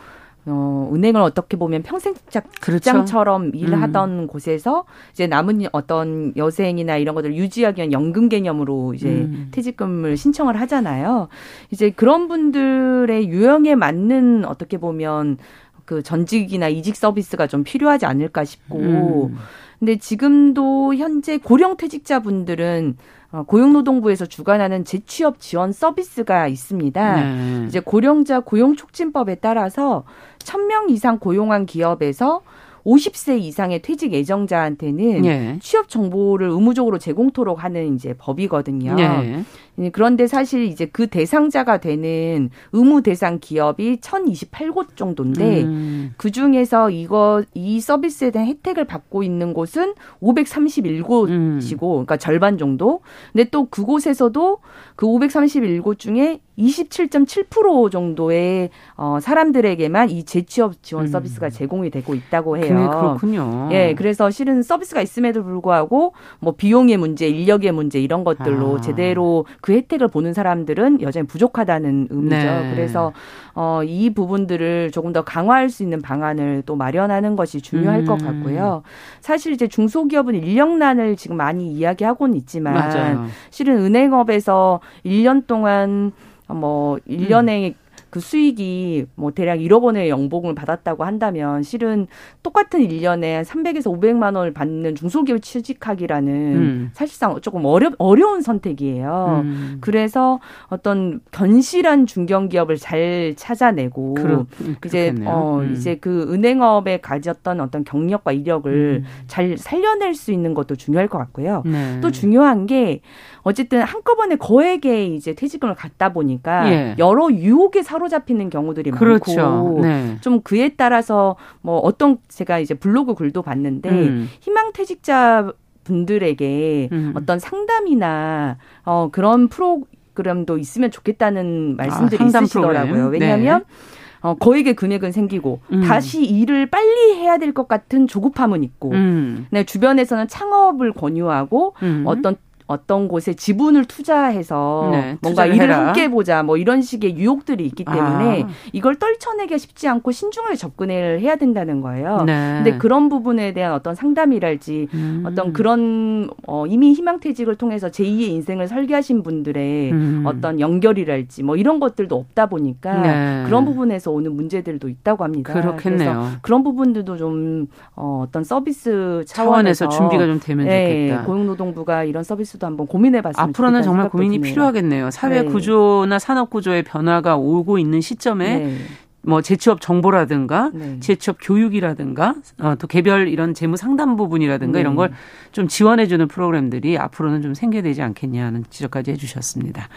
[0.45, 2.13] 어, 은행을 어떻게 보면 평생
[2.59, 3.65] 직장처럼 그렇죠.
[3.65, 4.27] 일하던 음.
[4.27, 9.47] 곳에서 이제 남은 어떤 여생이나 이런 것들을 유지하기 위한 연금 개념으로 이제 음.
[9.51, 11.29] 퇴직금을 신청을 하잖아요.
[11.71, 15.37] 이제 그런 분들의 유형에 맞는 어떻게 보면
[15.85, 18.79] 그 전직이나 이직 서비스가 좀 필요하지 않을까 싶고.
[18.79, 19.37] 음.
[19.79, 22.95] 근데 지금도 현재 고령 퇴직자분들은
[23.33, 27.15] 어, 고용노동부에서 주관하는 재취업 지원 서비스가 있습니다.
[27.15, 27.65] 네.
[27.67, 30.03] 이제 고령자 고용 촉진법에 따라서
[30.43, 32.41] 1000명 이상 고용한 기업에서
[32.85, 35.59] 50세 이상의 퇴직 예정자한테는 네.
[35.61, 38.95] 취업 정보를 의무적으로 제공토록 하는 이제 법이거든요.
[38.95, 39.03] 네.
[39.03, 39.43] 예,
[39.91, 46.13] 그런데 사실 이제 그 대상자가 되는 의무 대상 기업이 1028곳 정도인데 음.
[46.17, 51.59] 그 중에서 이거 이 서비스에 대한 혜택을 받고 있는 곳은 531곳이고 음.
[51.79, 53.01] 그러니까 절반 정도.
[53.31, 54.59] 근데 또 그곳에서도
[54.95, 61.07] 그 531곳 중에 27.7% 정도의 어 사람들에게만 이 재취업 지원 음.
[61.07, 61.49] 서비스가 음.
[61.49, 62.89] 제공이 되고 있다고 해요.
[62.91, 63.69] 그렇군요.
[63.71, 68.81] 예, 그래서 실은 서비스가 있음에도 불구하고 뭐 비용의 문제, 인력의 문제 이런 것들로 아.
[68.81, 72.35] 제대로 그 혜택을 보는 사람들은 여전히 부족하다는 의미죠.
[72.35, 72.71] 네.
[72.75, 73.13] 그래서
[73.55, 78.05] 어, 이 부분들을 조금 더 강화할 수 있는 방안을 또 마련하는 것이 중요할 음.
[78.05, 78.83] 것 같고요.
[79.21, 83.25] 사실 이제 중소기업은 인력난을 지금 많이 이야기하고는 있지만 맞아요.
[83.51, 86.11] 실은 은행업에서 1년 동안
[86.49, 87.82] 뭐 1년에 음.
[88.13, 92.05] 그 수익이 뭐 대략 1억 원의 연봉을 받았다고 한다면 실은
[92.43, 96.89] 똑같은 1년에 300에서 500만 원을 받는 중소기업 취직하기라는 음.
[96.93, 99.41] 사실상 조금 어려 어려운 선택이에요.
[99.43, 99.77] 음.
[99.81, 104.45] 그래서 어떤 견실한 중견기업을 잘 찾아내고 그렇,
[104.85, 105.73] 이제 어 음.
[105.73, 109.05] 이제 그 은행업에 가졌던 어떤 경력과 이력을 음.
[109.25, 111.63] 잘 살려낼 수 있는 것도 중요할 것 같고요.
[111.65, 111.99] 네.
[111.99, 113.01] 또 중요한 게
[113.41, 116.95] 어쨌든 한꺼번에 거액의 이제 퇴직금을 갖다 보니까 예.
[116.97, 119.35] 여러 유혹에 사로 잡히는 경우들이 그렇죠.
[119.41, 120.17] 많고 네.
[120.21, 124.29] 좀 그에 따라서 뭐 어떤 제가 이제 블로그 글도 봤는데 음.
[124.41, 125.51] 희망퇴직자
[125.83, 127.13] 분들에게 음.
[127.15, 132.93] 어떤 상담이나 어 그런 프로그램도 있으면 좋겠다는 말씀들이 아, 있으시더라고요.
[132.93, 133.11] 프로그램.
[133.21, 133.75] 왜냐하면 네.
[134.21, 135.81] 어, 거액의 금액은 생기고 음.
[135.81, 139.47] 다시 일을 빨리 해야 될 것 같은 조급함은 있고 음.
[139.51, 142.03] 네, 주변에서는 창업을 권유하고 음.
[142.07, 145.87] 어떤 어떤 곳에 지분을 투자해서 네, 뭔가 일을 해라.
[145.87, 148.47] 함께 보자 뭐 이런 식의 유혹들이 있기 때문에 아.
[148.71, 152.23] 이걸 떨쳐내기가 쉽지 않고 신중하게 접근을 해야 된다는 거예요.
[152.25, 152.61] 네.
[152.63, 155.23] 근데 그런 부분에 대한 어떤 상담이랄지 음.
[155.25, 160.23] 어떤 그런 어, 이미 희망퇴직을 통해서 제2의 인생을 설계하신 분들의 음.
[160.25, 163.43] 어떤 연결이랄지 뭐 이런 것들도 없다 보니까 네.
[163.45, 165.53] 그런 부분에서 오는 문제들도 있다고 합니다.
[165.53, 166.31] 그렇겠네요.
[166.41, 171.25] 그런 부분들도 좀 어, 어떤 서비스 차원에서, 차원에서 준비가 좀 되면 네, 좋겠다.
[171.25, 174.51] 고용노동부가 이런 서비스 대해서도 한번 고민해봤으면 앞으로는 정말 고민이 드네요.
[174.53, 175.11] 필요하겠네요.
[175.11, 175.47] 사회 네.
[175.47, 178.77] 구조나 산업 구조의 변화가 오고 있는 시점에 네.
[179.21, 180.99] 뭐 재취업 정보라든가 네.
[180.99, 184.81] 재취업 교육이라든가 어, 또 개별 이런 재무 상담 부분이라든가 네.
[184.81, 185.11] 이런 걸
[185.51, 189.87] 좀 지원해주는 프로그램들이 앞으로는 좀 생겨되지 않겠냐는 지적까지 해주셨습니다.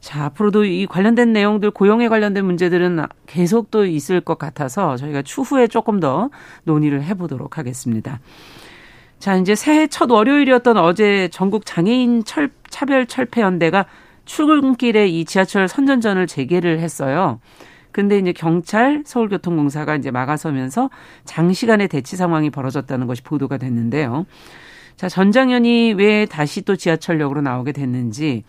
[0.00, 5.68] 자, 앞으로도 이 관련된 내용들, 고용에 관련된 문제들은 계속 또 있을 것 같아서 저희가 추후에
[5.68, 6.30] 조금 더
[6.64, 8.18] 논의를 해보도록 하겠습니다.
[9.18, 13.86] 자, 이제 새해 첫 월요일이었던 어제 전국 장애인 철, 차별 철폐연대가
[14.24, 17.40] 출근길에 이 지하철 선전전을 재개를 했어요.
[17.92, 20.90] 근데 이제 경찰, 서울교통공사가 이제 막아서면서
[21.24, 24.26] 장시간의 대치 상황이 벌어졌다는 것이 보도가 됐는데요.
[24.96, 28.44] 자, 전장현이 왜 다시 또 지하철역으로 나오게 됐는지,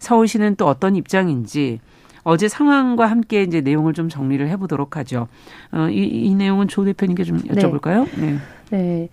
[0.00, 1.80] 서울시는 또 어떤 입장인지,
[2.22, 5.28] 어제 상황과 함께 이제 내용을 좀 정리를 해보도록 하죠.
[5.72, 7.54] 어, 이, 이 내용은 조 대표님께 좀 네.
[7.54, 8.06] 여쭤볼까요?
[8.18, 8.38] 네.
[8.70, 8.78] 네.
[8.78, 9.08] 네.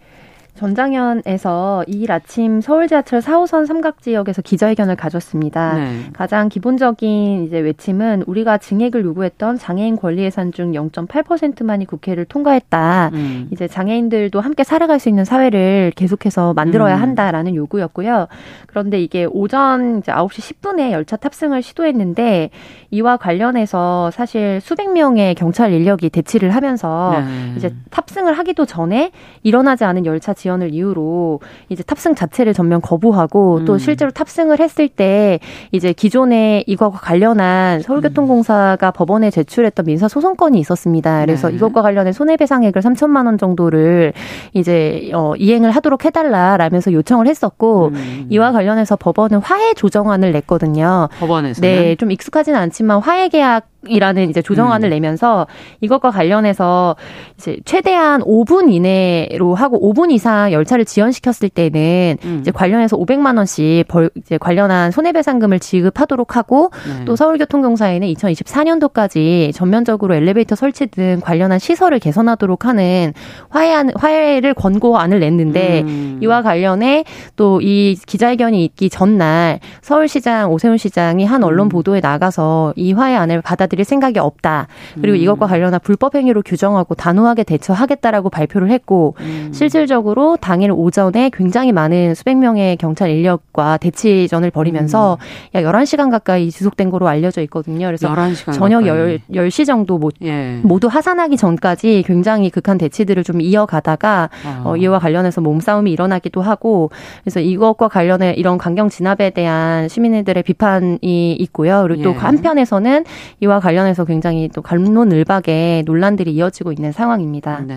[0.57, 5.73] 전장현에서 이일 아침 서울 지하철 4호선 삼각지역에서 기자회견을 가졌습니다.
[5.75, 5.99] 네.
[6.13, 13.11] 가장 기본적인 이제 외침은 우리가 증액을 요구했던 장애인 권리 예산 중 0.8%만이 국회를 통과했다.
[13.13, 13.47] 음.
[13.51, 17.01] 이제 장애인들도 함께 살아갈 수 있는 사회를 계속해서 만들어야 음.
[17.01, 18.27] 한다라는 요구였고요.
[18.65, 22.49] 그런데 이게 오전 이제 9시 10분에 열차 탑승을 시도했는데
[22.89, 27.53] 이와 관련해서 사실 수백 명의 경찰 인력이 대치를 하면서 네.
[27.57, 29.11] 이제 탑승을 하기도 전에
[29.43, 33.65] 일어나지 않은 열차 지 지연을 이유로 이제 탑승 자체를 전면 거부하고 음.
[33.65, 35.39] 또 실제로 탑승을 했을 때
[35.71, 38.91] 이제 기존에 이것과 관련한 서울교통공사가 음.
[38.95, 41.25] 법원에 제출했던 민사 소송건이 있었습니다.
[41.25, 41.55] 그래서 네.
[41.55, 44.13] 이것과 관련해 손해배상액을 3천만 원 정도를
[44.53, 48.27] 이제 어, 이행을 하도록 해달라라면서 요청을 했었고 음.
[48.29, 51.09] 이와 관련해서 법원은 화해 조정안을 냈거든요.
[51.19, 54.91] 법원에서 네, 좀 익숙하지는 않지만 화해 계약 이라는 이제 조정안을 음.
[54.91, 55.47] 내면서
[55.81, 56.95] 이것과 관련해서
[57.37, 62.37] 이제 최대한 5분 이내로 하고 5분 이상 열차를 지연시켰을 때는 음.
[62.41, 67.05] 이제 관련해서 500만 원씩 벌 이제 관련한 손해배상금을 지급하도록 하고 네.
[67.05, 73.13] 또 서울교통공사에는 2024년도까지 전면적으로 엘리베이터 설치 등 관련한 시설을 개선하도록 하는
[73.49, 76.19] 화해안 화해를 권고안을 냈는데 음.
[76.21, 77.03] 이와 관련해
[77.35, 81.69] 또 이 기자회견이 있기 전날 서울시장 오세훈 시장이 한 언론 음.
[81.69, 84.67] 보도에 나가서 이 화해안을 받아들이 받아들일 생각이 없다.
[84.99, 85.21] 그리고 음.
[85.21, 89.51] 이것과 관련한 불법 행위로 규정하고 단호하게 대처하겠다라고 발표를 했고 음.
[89.53, 95.17] 실질적으로 당일 오전에 굉장히 많은 수백 명의 경찰 인력과 대치전을 벌이면서
[95.53, 95.61] 음.
[95.61, 97.85] 약 11시간 가까이 지속된 거로 알려져 있거든요.
[97.85, 98.13] 그래서
[98.51, 99.19] 저녁 가까이.
[99.29, 100.59] 10, 10시 정도 모, 예.
[100.63, 104.61] 모두 하산하기 전까지 굉장히 극한 대치들을 좀 이어가다가 아.
[104.65, 106.89] 어, 이와 관련해서 몸싸움이 일어나기도 하고
[107.23, 111.83] 그래서 이것과 관련해 이런 강경 진압에 대한 시민들의 비판이 있고요.
[111.83, 112.15] 그리고 또 예.
[112.15, 113.05] 한편에서는
[113.41, 117.65] 이와 관련해서 굉장히 또 갈론을박의 논란들이 이어지고 있는 상황입니다.
[117.67, 117.75] 네.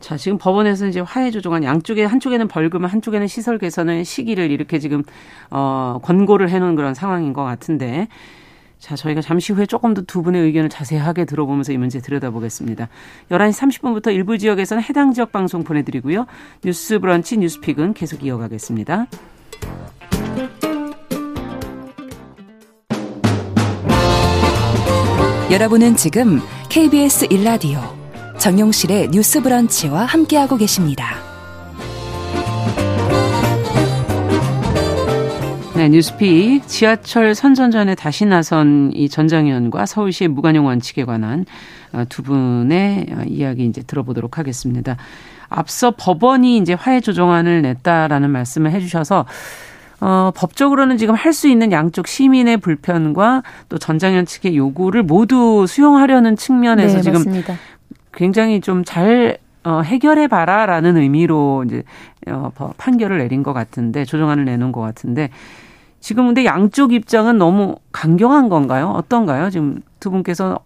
[0.00, 5.02] 자, 지금 법원에서 이제 화해 조정안 양쪽에 한쪽에는 벌금, 한쪽에는 시설 개선의 시기를 이렇게 지금
[5.50, 8.08] 어 권고를 해 놓은 그런 상황인 것 같은데
[8.78, 12.88] 자, 저희가 잠시 후에 조금 더 두 분의 의견을 자세하게 들어보면서 이 문제 들여다보겠습니다.
[13.30, 16.24] 11시 30분부터 일부 지역에서는 해당 지역 방송 보내드리고요.
[16.64, 19.08] 뉴스 브런치 뉴스픽은 계속 이어가겠습니다.
[25.50, 27.80] 여러분은 지금 KBS 1라디오
[28.38, 31.16] 정용실의 뉴스 브런치와 함께하고 계십니다.
[35.74, 41.44] 네, 뉴스픽 지하철 선전전에 다시 나선 이 전장현과 서울시의 무관용 원칙에 관한
[41.92, 44.98] 어, 두 분의 어, 이야기 이제 들어보도록 하겠습니다.
[45.48, 49.26] 앞서 법원이 이제 화해 조정안을 냈다라는 말씀을 해주셔서
[50.00, 56.36] 어, 법적으로는 지금 할 수 있는 양쪽 시민의 불편과 또 전장현 측의 요구를 모두 수용하려는
[56.36, 57.54] 측면에서 네, 지금 맞습니다.
[58.12, 61.82] 굉장히 좀잘 어, 해결해 봐라라는 의미로 이제
[62.28, 65.30] 어, 판결을 내린 것 같은데 조정안을 내놓은 것 같은데
[66.00, 68.88] 지금 근데 양쪽 입장은 너무 강경한 건가요?
[68.88, 69.50] 어떤가요?
[69.50, 70.60] 지금 두 분께서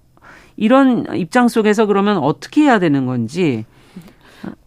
[0.56, 3.64] 이런 입장 속에서 그러면 어떻게 해야 되는 건지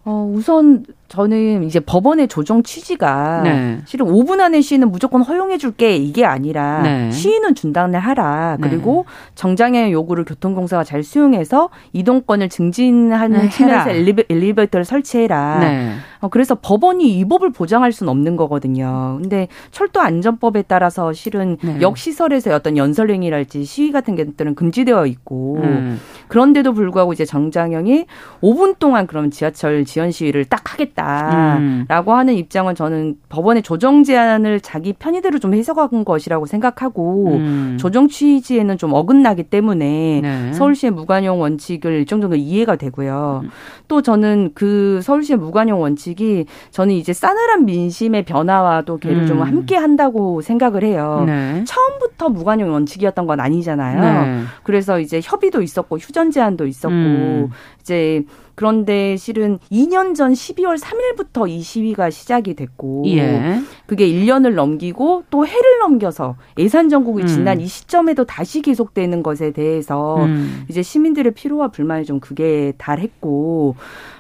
[0.10, 3.80] 어, 우선 저는 이제 법원의 조정 취지가 네.
[3.84, 7.12] 실은 5분 안에 시위는 무조건 허용해 줄게 이게 아니라 네.
[7.12, 8.58] 시위는 중단을 하라.
[8.60, 8.70] 네.
[8.70, 9.32] 그리고 네.
[9.36, 15.60] 정장의 요구를 교통공사가 잘 수용해서 이동권을 증진하는 네, 측면에서 엘리베, 엘리베 이터를 설치해라.
[15.60, 15.94] 네.
[16.20, 19.20] 어, 그래서 법원이 이 법을 보장할 수는 없는 거거든요.
[19.22, 21.82] 근데 철도 안전법에 따라서 실은 네.
[21.82, 26.00] 역시설에서 어떤 연설행위랄지 시위 같은 것들은 금지되어 있고 음.
[26.28, 28.06] 그런데도 불구하고 이제 정장영이
[28.42, 30.88] 5분 동안 그럼 지하철 지연 시위를 딱 하겠다.
[30.98, 32.18] 있다라고 음.
[32.18, 37.78] 하는 입장은 저는 법원의 조정 제안을 자기 편의대로 좀 해석한 것이라고 생각하고 음.
[37.80, 40.54] 조정 취지에는 좀 어긋나기 때문에 네.
[40.54, 43.42] 서울시의 무관용 원칙을 일정 정도 이해가 되고요.
[43.44, 43.50] 음.
[43.88, 49.28] 또 저는 그 서울시의 무관용 원칙이 저는 이제 싸늘한 민심의 변화와도 걔를 음.
[49.28, 51.24] 좀 함께 한다고 생각을 해요.
[51.26, 51.64] 네.
[51.66, 54.26] 처음부터 무관용 원칙이었던 건 아니잖아요.
[54.26, 54.44] 네.
[54.64, 57.50] 그래서 이제 협의도 있었고 휴전 제안도 있었고 음.
[57.88, 63.62] 이제 그런데 실은 2년 전 12월 3일부터 이 시위가 시작이 됐고 예.
[63.86, 67.28] 그게 1년을 넘기고 또 해를 넘겨서 예산 전국이 음.
[67.28, 70.66] 지난 이 시점에도 다시 계속되는 것에 대해서 음.
[70.70, 73.76] 이제 시민들의 피로와 불만이 좀 그게 달했고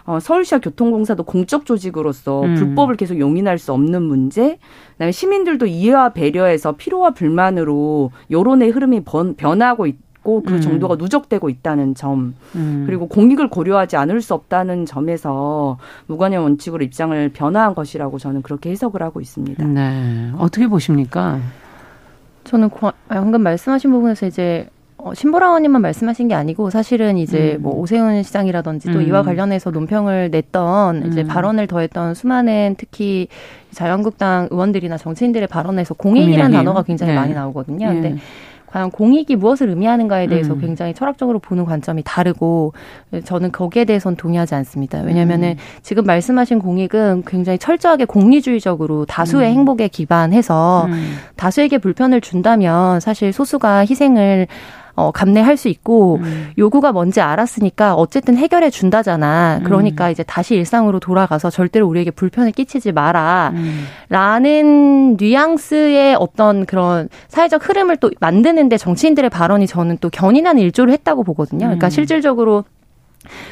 [0.07, 2.55] 어, 서울시와 교통공사도 공적 조직으로서 음.
[2.55, 4.57] 불법을 계속 용인할 수 없는 문제,
[4.93, 10.61] 그다음에 시민들도 이해와 배려해서 피로와 불만으로 여론의 흐름이 번, 변하고 있, 있고 그 음.
[10.61, 12.83] 정도가 누적되고 있다는 점 음.
[12.85, 19.01] 그리고 공익을 고려하지 않을 수 없다는 점에서 무관용 원칙으로 입장을 변화한 것이라고 저는 그렇게 해석을
[19.01, 19.63] 하고 있습니다.
[19.63, 20.31] 네.
[20.37, 21.39] 어떻게 보십니까?
[22.43, 22.69] 저는
[23.07, 27.61] 방금 말씀하신 부분에서 이제 어, 신보라 의원님만 말씀하신 게 아니고 사실은 이제 음.
[27.61, 29.07] 뭐 오세훈 시장이라든지 또 음.
[29.07, 31.27] 이와 관련해서 논평을 냈던 이제 음.
[31.27, 33.27] 발언을 더했던 수많은 특히
[33.71, 37.19] 자유한국당 의원들이나 정치인들의 발언에서 공익이라는 단어가 굉장히 네.
[37.19, 37.87] 많이 나오거든요.
[37.87, 37.93] 네.
[37.93, 38.15] 근데
[38.67, 40.61] 과연 공익이 무엇을 의미하는가에 대해서 음.
[40.61, 42.73] 굉장히 철학적으로 보는 관점이 다르고
[43.23, 45.01] 저는 거기에 대해서는 동의하지 않습니다.
[45.01, 45.57] 왜냐하면은 음.
[45.81, 49.57] 지금 말씀하신 공익은 굉장히 철저하게 공리주의적으로 다수의 음.
[49.57, 51.15] 행복에 기반해서 음.
[51.37, 54.47] 다수에게 불편을 준다면 사실 소수가 희생을
[54.97, 56.49] 어, 감내할 수 있고 음.
[56.57, 59.61] 요구가 뭔지 알았으니까 어쨌든 해결해 준다잖아.
[59.63, 60.11] 그러니까 음.
[60.11, 63.51] 이제 다시 일상으로 돌아가서 절대로 우리에게 불편을 끼치지 마라.
[63.53, 63.85] 음.
[64.09, 71.23] 라는 뉘앙스의 어떤 그런 사회적 흐름을 또 만드는데 정치인들의 발언이 저는 또 견인하는 일조를 했다고
[71.23, 71.67] 보거든요.
[71.67, 71.89] 그러니까 음.
[71.91, 72.63] 실질적으로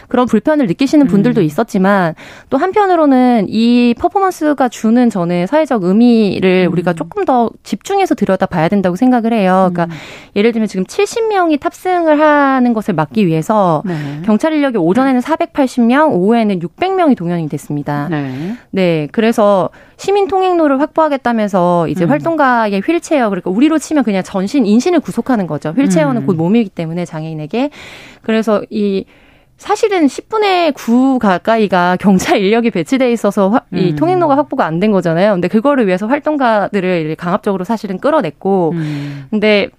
[0.07, 1.45] 그런 불편을 느끼시는 분들도 음.
[1.45, 2.15] 있었지만
[2.49, 6.73] 또 한편으로는 이 퍼포먼스가 주는 저는 사회적 의미를 음.
[6.73, 9.69] 우리가 조금 더 집중해서 들여다 봐야 된다고 생각을 해요.
[9.73, 9.99] 그러니까 음.
[10.35, 14.21] 예를 들면 지금 70명이 탑승을 하는 것을 막기 위해서 네.
[14.25, 18.07] 경찰 인력이 오전에는 480명, 오후에는 600명이 동원이 됐습니다.
[18.09, 18.55] 네.
[18.71, 19.07] 네.
[19.11, 22.09] 그래서 시민 통행로를 확보하겠다면서 이제 음.
[22.09, 25.69] 활동가의 휠체어 그러니까 우리로 치면 그냥 전신 인신을 구속하는 거죠.
[25.69, 26.25] 휠체어는 음.
[26.25, 27.69] 곧 몸이기 때문에 장애인에게
[28.21, 29.05] 그래서 이
[29.57, 33.95] 사실은 10분의 9 가까이가 경찰 인력이 배치돼 있어서 화, 이 음.
[33.95, 35.31] 통행로가 확보가 안 된 거잖아요.
[35.33, 39.27] 근데 그거를 위해서 활동가들을 강압적으로 사실은 끌어냈고, 음.
[39.31, 39.69] 근데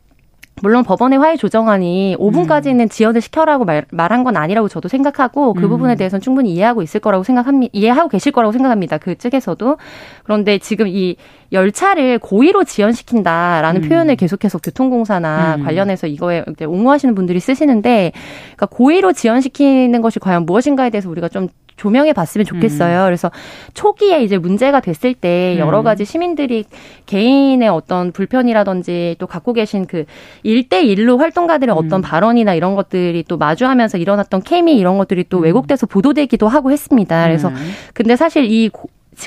[0.63, 2.89] 물론 법원의 화해 조정안이 5분까지는 음.
[2.89, 5.69] 지연을 시켜라고 말, 말한 건 아니라고 저도 생각하고 그 음.
[5.69, 7.71] 부분에 대해서는 충분히 이해하고 있을 거라고 생각합니다.
[7.75, 8.97] 이해하고 계실 거라고 생각합니다.
[8.97, 9.77] 그 측에서도.
[10.25, 11.17] 그런데 지금 이
[11.53, 13.89] 열차를 고의로 지연시킨다라는 음.
[13.89, 15.65] 표현을 계속해서 교통공사나 음.
[15.65, 18.13] 관련해서 이거에 이제 옹호하시는 분들이 쓰시는데
[18.57, 23.03] 그러니까 고의로 지연시키는 것이 과연 무엇인가에 대해서 우리가 좀 조명해 봤으면 좋겠어요.
[23.03, 23.07] 음.
[23.07, 23.31] 그래서
[23.75, 25.85] 초기에 이제 문제가 됐을 때 여러 음.
[25.85, 26.65] 가지 시민들이
[27.07, 30.05] 개인의 어떤 불편이라든지 또 갖고 계신 그
[30.45, 31.79] 1대1로 활동가들의 음.
[31.79, 35.45] 어떤 발언이나 이런 것들이 또 마주하면서 일어났던 케미 이런 것들이 또 음.
[35.45, 37.25] 왜곡돼서 보도되기도 하고 했습니다.
[37.25, 37.55] 그래서 음.
[37.93, 38.71] 근데 사실 이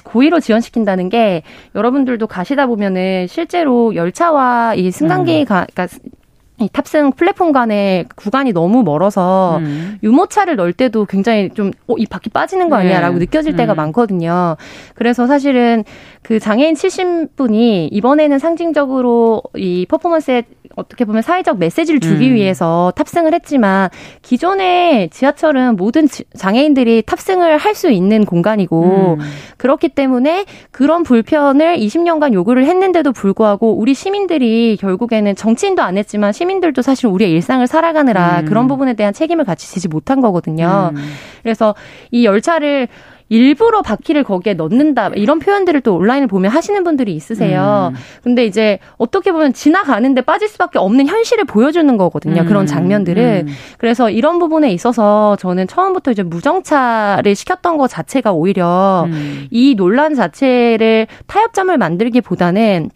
[0.03, 1.43] 고의로 지연시킨다는 게
[1.75, 5.65] 여러분들도 가시다 보면은 실제로 열차와 이 승강기가 음.
[5.73, 5.88] 그러니까
[6.60, 9.98] 이 탑승 플랫폼 간의 구간이 너무 멀어서 음.
[10.04, 13.26] 유모차를 넣을 때도 굉장히 좀, 어, 이 바퀴 빠지는 거 아니야라고 네.
[13.26, 13.78] 느껴질 때가 음.
[13.78, 14.58] 많거든요.
[14.95, 15.84] 그래서 사실은
[16.22, 20.43] 그 장애인 70분이 이번에는 상징적으로 이 퍼포먼스에
[20.80, 22.36] 어떻게 보면 사회적 메시지를 주기 음.
[22.36, 23.89] 위해서 탑승을 했지만
[24.22, 29.26] 기존의 지하철은 모든 장애인들이 탑승을 할 수 있는 공간이고 음.
[29.58, 36.82] 그렇기 때문에 그런 불편을 20년간 요구를 했는데도 불구하고 우리 시민들이 결국에는 정치인도 안 했지만 시민들도
[36.82, 38.46] 사실 우리의 일상을 살아가느라 음.
[38.46, 40.92] 그런 부분에 대한 책임을 같이 지지 못한 거거든요.
[40.96, 41.02] 음.
[41.44, 41.76] 그래서
[42.12, 42.88] 이 열차를
[43.30, 47.92] 일부러 바퀴를 거기에 넣는다 이런 표현들을 또 온라인을 보면 하시는 분들이 있으세요.
[47.94, 48.00] 음.
[48.24, 52.42] 근데 이제 어떻게 보면 지나가는데 빠질 수밖에 없는 현실을 보여주는 거거든요.
[52.42, 52.48] 음.
[52.48, 53.46] 그런 장면들을.
[53.48, 53.54] 음.
[53.78, 59.48] 그래서 이런 부분에 있어서 저는 처음부터 이제 무정차를 시켰던 것 자체가 오히려 음.
[59.52, 62.89] 이 논란 자체를 타협점을 만들기보다는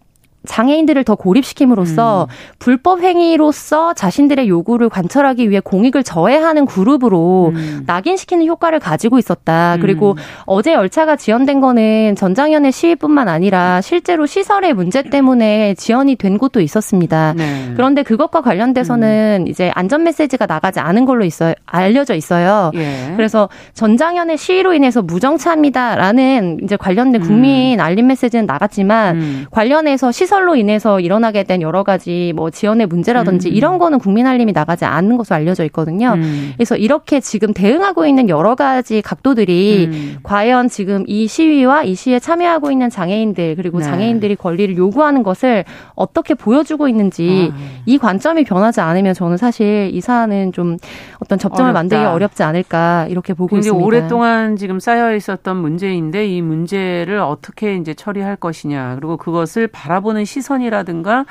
[0.46, 2.34] 장애인들을 더 고립시킴으로써 음.
[2.58, 7.84] 불법 행위로서 자신들의 요구를 관철하기 위해 공익을 저해하는 그룹으로 음.
[7.86, 9.76] 낙인시키는 효과를 가지고 있었다.
[9.76, 9.80] 음.
[9.80, 16.60] 그리고 어제 열차가 지연된 거는 전장현의 시위뿐만 아니라 실제로 시설의 문제 때문에 지연이 된 곳도
[16.60, 17.34] 있었습니다.
[17.36, 17.72] 네.
[17.74, 19.48] 그런데 그것과 관련돼서는 음.
[19.48, 21.54] 이제 안전 메시지가 나가지 않은 걸로 있어요.
[21.66, 22.70] 알려져 있어요.
[22.74, 23.12] 예.
[23.16, 27.26] 그래서 전장현의 시위로 인해서 무정차입니다라는 이제 관련된 음.
[27.26, 29.46] 국민 알림 메시지는 나갔지만 음.
[29.50, 33.54] 관련해서 시설 시설로 인해서 일어나게 된 여러 가지 뭐 지원의 문제라든지 음.
[33.54, 36.14] 이런 거는 국민 알림이 나가지 않는 것으로 알려져 있거든요.
[36.16, 36.52] 음.
[36.56, 40.16] 그래서 이렇게 지금 대응하고 있는 여러 가지 각도들이 음.
[40.22, 43.84] 과연 지금 이 시위와 이 시위에 참여하고 있는 장애인들 그리고 네.
[43.84, 47.56] 장애인들이 권리를 요구하는 것을 어떻게 보여주고 있는지 아.
[47.86, 50.76] 이 관점이 변하지 않으면 저는 사실 이 사안은 좀
[51.20, 51.78] 어떤 접점을 어렵다.
[51.78, 53.84] 만들기 어렵지 않을까 이렇게 보고 있습니다.
[53.84, 60.26] 오랫동안 지금 쌓여 있었던 문제인데 이 문제를 어떻게 이제 처리할 것이냐 그리고 그것을 바라보는 보는
[60.26, 61.26] 시선이라든가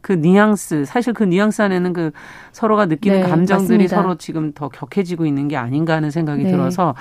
[0.00, 2.12] 그 뉘앙스 사실 그 뉘앙스 안에는 그
[2.52, 3.96] 서로가 느끼는 네, 감정들이 맞습니다.
[3.96, 6.50] 서로 지금 더 격해지고 있는 게 아닌가 하는 생각이 네.
[6.50, 6.94] 들어서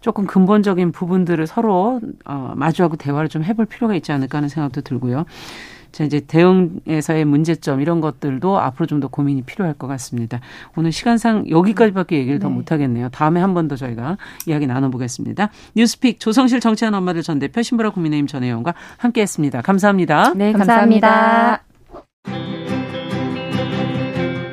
[0.00, 5.24] 조금 근본적인 부분들을 서로 어 마주하고 대화를 좀 해볼 필요가 있지 않을까 하는 생각도 들고요.
[5.94, 10.40] 자, 이제 대응에서의 문제점 이런 것들도 앞으로 좀 더 고민이 필요할 것 같습니다.
[10.76, 12.42] 오늘 시간상 여기까지밖에 얘기를 네.
[12.42, 13.10] 더 못하겠네요.
[13.10, 15.50] 다음에 한 번 더 저희가 이야기 나눠보겠습니다.
[15.76, 19.62] 뉴스픽 조성실 정치한 엄마들 전 대표 신보라 국민의힘 전 의원과 함께했습니다.
[19.62, 20.34] 감사합니다.
[20.34, 21.62] 네, 감사합니다.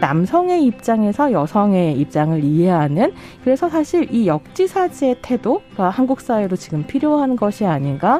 [0.01, 7.65] 남성의 입장에서 여성의 입장을 이해하는 그래서 사실 이 역지사지의 태도가 한국 사회로 지금 필요한 것이
[7.65, 8.19] 아닌가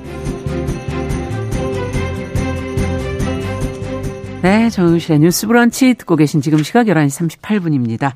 [4.41, 8.13] 네, 정용실의 뉴스 브런치 듣고 계신 지금 시각 11시 38분입니다.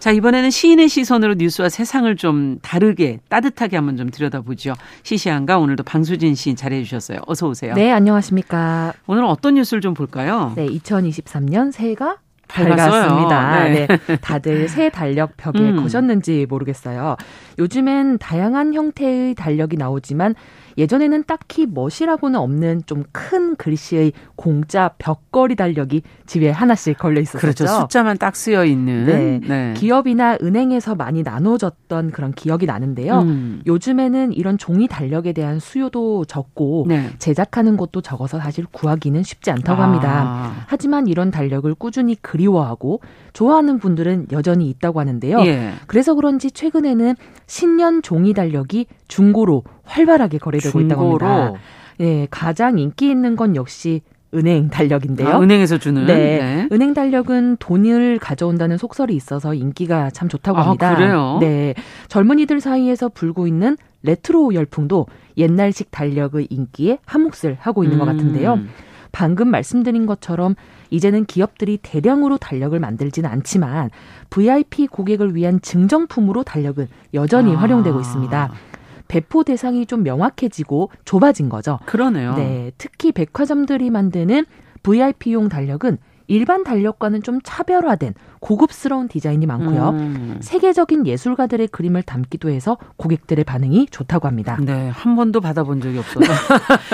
[0.00, 4.74] 자, 이번에는 시인의 시선으로 뉴스와 세상을 좀 다르게 따뜻하게 한번 좀 들여다보죠.
[5.04, 7.20] 시시한가 오늘도 방수진 시인 잘해 주셨어요.
[7.26, 7.74] 어서 오세요.
[7.74, 8.94] 네, 안녕하십니까.
[9.06, 10.52] 오늘은 어떤 뉴스를 좀 볼까요?
[10.56, 12.16] 네, 2023년 새해가
[12.48, 13.64] 밝았습니다.
[13.68, 13.86] 네.
[13.86, 14.16] 네.
[14.16, 15.82] 다들 새 달력 벽에 음.
[15.82, 17.16] 거셨는지 모르겠어요.
[17.58, 20.34] 요즘엔 다양한 형태의 달력이 나오지만
[20.78, 27.38] 예전에는 딱히 멋이라고는 없는 좀 큰 글씨의 공짜 벽걸이 달력이 집에 하나씩 걸려 있었죠.
[27.38, 27.66] 그렇죠.
[27.66, 29.06] 숫자만 딱 쓰여 있는.
[29.06, 29.40] 네.
[29.46, 29.74] 네.
[29.76, 33.20] 기업이나 은행에서 많이 나눠졌던 그런 기억이 나는데요.
[33.20, 33.62] 음.
[33.66, 37.10] 요즘에는 이런 종이 달력에 대한 수요도 적고 네.
[37.18, 40.24] 제작하는 곳도 적어서 사실 구하기는 쉽지 않다고 합니다.
[40.26, 40.64] 아.
[40.66, 43.00] 하지만 이런 달력을 꾸준히 그리워하고
[43.32, 45.40] 좋아하는 분들은 여전히 있다고 하는데요.
[45.40, 45.72] 예.
[45.86, 47.14] 그래서 그런지 최근에는
[47.46, 50.80] 신년 종이 달력이 중고로 활발하게 거래되고.
[50.80, 51.52] 있다고 합니다.
[52.00, 54.00] 예, 가장 인기 있는 건 역시
[54.32, 55.28] 은행 달력인데요.
[55.28, 56.06] 아, 은행에서 주는.
[56.06, 56.14] 네.
[56.14, 56.68] 네.
[56.70, 60.90] 은행 달력은 돈을 가져온다는 속설이 있어서 인기가 참 좋다고 아, 합니다.
[60.90, 61.38] 아, 그래요?
[61.40, 61.74] 네.
[62.08, 67.98] 젊은이들 사이에서 불고 있는 레트로 열풍도 옛날식 달력의 인기에 한몫을 하고 있는 음.
[67.98, 68.60] 것 같은데요.
[69.12, 70.54] 방금 말씀드린 것처럼
[70.90, 73.90] 이제는 기업들이 대량으로 달력을 만들지는 않지만
[74.30, 77.58] VIP 고객을 위한 증정품으로 달력은 여전히 아.
[77.58, 78.52] 활용되고 있습니다.
[79.10, 81.80] 배포 대상이 좀 명확해지고 좁아진 거죠.
[81.84, 82.36] 그러네요.
[82.36, 84.46] 네, 특히 백화점들이 만드는
[84.84, 89.90] VIP용 달력은 일반 달력과는 좀 차별화된 고급스러운 디자인이 많고요.
[89.90, 90.38] 음.
[90.40, 94.58] 세계적인 예술가들의 그림을 담기도 해서 고객들의 반응이 좋다고 합니다.
[94.60, 96.32] 네, 한 번도 받아본 적이 없어서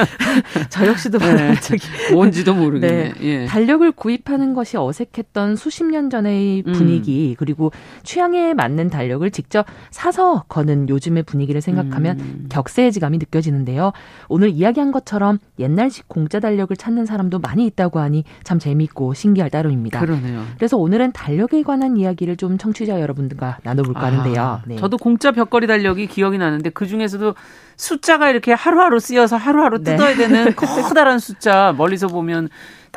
[0.70, 1.26] 저 역시도 네.
[1.26, 3.12] 받아본 적이 뭔지도 모르겠네.
[3.12, 3.14] 네.
[3.22, 3.46] 예.
[3.46, 6.72] 달력을 구입하는 것이 어색했던 수십 년 전의 음.
[6.72, 7.34] 분위기 음.
[7.38, 7.70] 그리고
[8.02, 12.46] 취향에 맞는 달력을 직접 사서 거는 요즘의 분위기를 생각하면 음.
[12.48, 13.92] 격세지감이 느껴지는데요.
[14.28, 20.00] 오늘 이야기한 것처럼 옛날식 공짜 달력을 찾는 사람도 많이 있다고 하니 참 재미있고 신기할 따름입니다.
[20.00, 20.42] 그러네요.
[20.56, 24.40] 그래서 오늘은 달력 달력에 관한 이야기를 좀 청취자 여러분들과 나눠볼까 하는데요.
[24.40, 24.76] 아, 네.
[24.76, 27.34] 저도 공짜 벽걸이 달력이 기억이 나는데 그 중에서도
[27.76, 29.96] 숫자가 이렇게 하루하루 쓰여서 하루하루 네.
[29.96, 30.28] 뜯어야 네.
[30.28, 32.48] 되는 커다란 숫자 멀리서 보면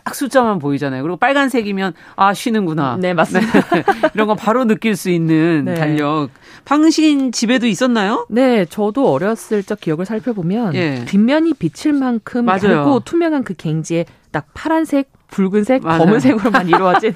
[0.05, 1.03] 딱 숫자만 보이잖아요.
[1.03, 2.97] 그리고 빨간색이면 아 쉬는구나.
[2.99, 3.61] 네 맞습니다.
[3.75, 3.83] 네.
[4.15, 5.75] 이런 거 바로 느낄 수 있는 네.
[5.75, 6.29] 달력.
[6.63, 8.25] 방신 집에도 있었나요?
[8.29, 11.03] 네, 저도 어렸을 적 기억을 살펴보면 예.
[11.05, 12.79] 뒷면이 비칠 만큼 맞아요.
[12.79, 15.99] 얇고 투명한 그 갱지에 딱 파란색 붉은색, 맞아요.
[15.99, 17.13] 검은색으로만 이루어진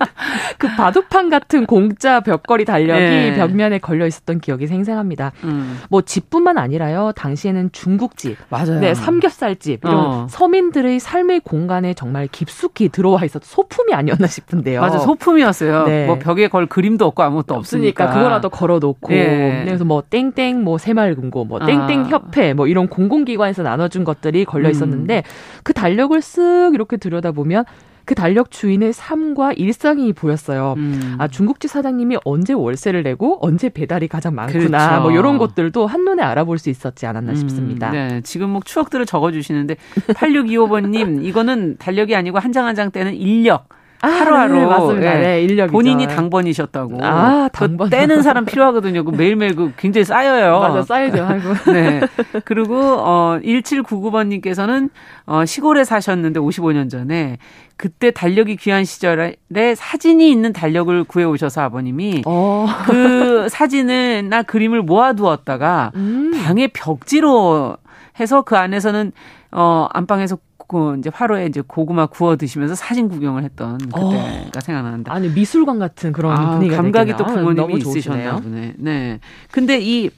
[0.57, 3.33] 그 바둑판 같은 공짜 벽걸이 달력이 네.
[3.35, 5.31] 벽면에 걸려 있었던 기억이 생생합니다.
[5.43, 5.79] 음.
[5.89, 7.11] 뭐 집뿐만 아니라요.
[7.15, 8.79] 당시에는 중국집, 맞아요.
[8.79, 10.27] 네, 삼겹살집 이런 어.
[10.29, 14.81] 서민들의 삶의 공간에 정말 깊숙이 들어와 있었던 소품이 아니었나 싶은데요.
[14.81, 15.85] 맞아, 소품이었어요.
[15.85, 16.05] 네.
[16.05, 19.63] 뭐 벽에 걸 그림도 없고 아무것도 없으니까, 없으니까 그거라도 걸어놓고 네.
[19.65, 22.07] 그래서 뭐 땡땡 뭐 새마을금고, 뭐 땡땡 아.
[22.09, 24.71] 협회 뭐 이런 공공기관에서 나눠준 것들이 걸려 음.
[24.71, 25.61] 있었는데 음.
[25.63, 27.65] 그 달력을 쓱 이렇게 들여다보면
[28.05, 30.73] 그 달력 주인의 삶과 일상이 보였어요.
[30.77, 31.15] 음.
[31.19, 35.01] 아 중국집 사장님이 언제 월세를 내고 언제 배달이 가장 많구나 그렇죠.
[35.01, 37.35] 뭐 이런 것들도 한눈에 알아볼 수 있었지 않았나 음.
[37.35, 37.91] 싶습니다.
[37.91, 39.75] 네, 지금 뭐 추억들을 적어주시는데
[40.07, 43.67] 8625번님 이거는 달력이 아니고 한 장 한장 때는 인력.
[44.03, 45.13] 아, 하루하루 네, 맞습니다.
[45.17, 46.97] 네, 인력 본인이 당번이셨다고.
[47.01, 47.89] 아, 당번.
[47.89, 49.05] 떼는 사람 필요하거든요.
[49.05, 50.59] 그 매일매일 그 굉장히 쌓여요.
[50.59, 51.25] 맞아, 쌓이죠.
[51.25, 51.53] 아이고.
[51.71, 52.01] 네.
[52.43, 54.89] 그리고 어 1799번 님께서는
[55.25, 57.37] 어 시골에 사셨는데 55년 전에
[57.77, 59.35] 그때 달력이 귀한 시절에
[59.75, 62.67] 사진이 있는 달력을 구해 오셔서 아버님이 어.
[62.85, 66.31] 그 사진을 나 그림을 모아두었다가 음.
[66.43, 67.77] 방에 벽지로
[68.19, 69.13] 해서 그 안에서는
[69.51, 70.37] 어 안방에서
[70.73, 74.59] 그 이제 화로에 이제 고구마 구워 드시면서 사진 구경을 했던 그때가 어.
[74.59, 75.11] 생각나는데.
[75.11, 77.35] 아니 미술관 같은 그런 아, 분위기가 감각이 되겠네요.
[77.35, 78.73] 또 부모님이 있으셨나 보네.
[78.77, 79.19] 네.
[79.51, 80.09] 근데 이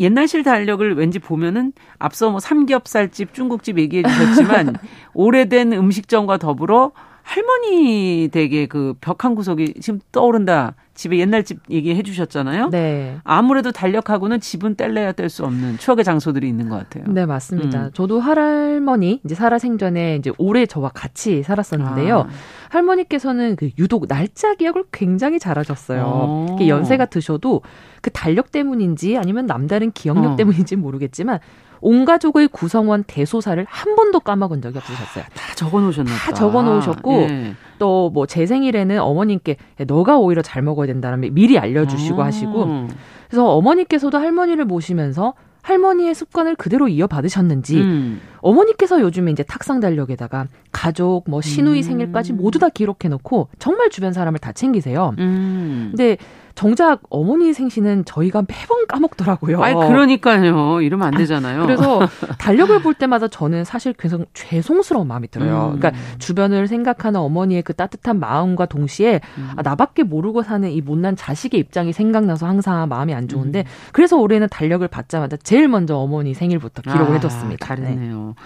[0.00, 4.74] 옛날실 달력을 왠지 보면은 앞서 뭐 삼겹살집, 중국집 얘기해 주셨지만
[5.14, 6.92] 오래된 음식점과 더불어
[7.28, 10.74] 할머니 댁의 그벽 한 구석이 지금 떠오른다.
[10.94, 12.70] 집에 옛날 집 얘기해 주셨잖아요.
[12.70, 13.18] 네.
[13.22, 17.04] 아무래도 달력하고는 집은 뗄래야 뗄 수 없는 추억의 장소들이 있는 것 같아요.
[17.06, 17.84] 네, 맞습니다.
[17.84, 17.90] 음.
[17.92, 22.20] 저도 할머니 이제 살아 생전에 이제 오래 저와 같이 살았었는데요.
[22.20, 22.28] 아.
[22.70, 26.02] 할머니께서는 그 유독 날짜 기억을 굉장히 잘하셨어요.
[26.06, 26.56] 어.
[26.66, 27.60] 연세가 드셔도
[28.00, 30.36] 그 달력 때문인지 아니면 남다른 기억력 어.
[30.36, 31.40] 때문인지 모르겠지만
[31.80, 35.24] 온 가족의 구성원 대소사를 한 번도 까먹은 적이 없으셨어요.
[35.34, 37.54] 다 적어 놓으셨나 다 적어 놓으셨고 예.
[37.78, 39.56] 또뭐 제 생일에는 어머님께
[39.86, 42.26] 너가 오히려 잘 먹어야 된다는 미리 알려 주시고 아.
[42.26, 42.88] 하시고
[43.28, 48.20] 그래서 어머니께서도 할머니를 모시면서 할머니의 습관을 그대로 이어받으셨는지 음.
[48.38, 51.82] 어머니께서 요즘에 이제 탁상 달력에다가 가족 뭐 시누이 음.
[51.82, 55.14] 생일까지 모두 다 기록해 놓고 정말 주변 사람을 다 챙기세요.
[55.18, 55.88] 음.
[55.90, 56.16] 근데
[56.58, 59.62] 정작 어머니 생신은 저희가 매번 까먹더라고요.
[59.62, 60.80] 아 그러니까요.
[60.80, 61.62] 이러면 안 되잖아요.
[61.62, 62.00] 그래서
[62.40, 65.74] 달력을 볼 때마다 저는 사실 계속 죄송스러운 마음이 들어요.
[65.74, 65.78] 음.
[65.78, 69.50] 그러니까 주변을 생각하는 어머니의 그 따뜻한 마음과 동시에 음.
[69.54, 73.64] 아, 나밖에 모르고 사는 이 못난 자식의 입장이 생각나서 항상 마음이 안 좋은데 음.
[73.92, 77.64] 그래서 올해는 달력을 받자마자 제일 먼저 어머니 생일부터 기록을 아, 해뒀습니다.
[77.64, 78.34] 다르네요.
[78.36, 78.42] 네.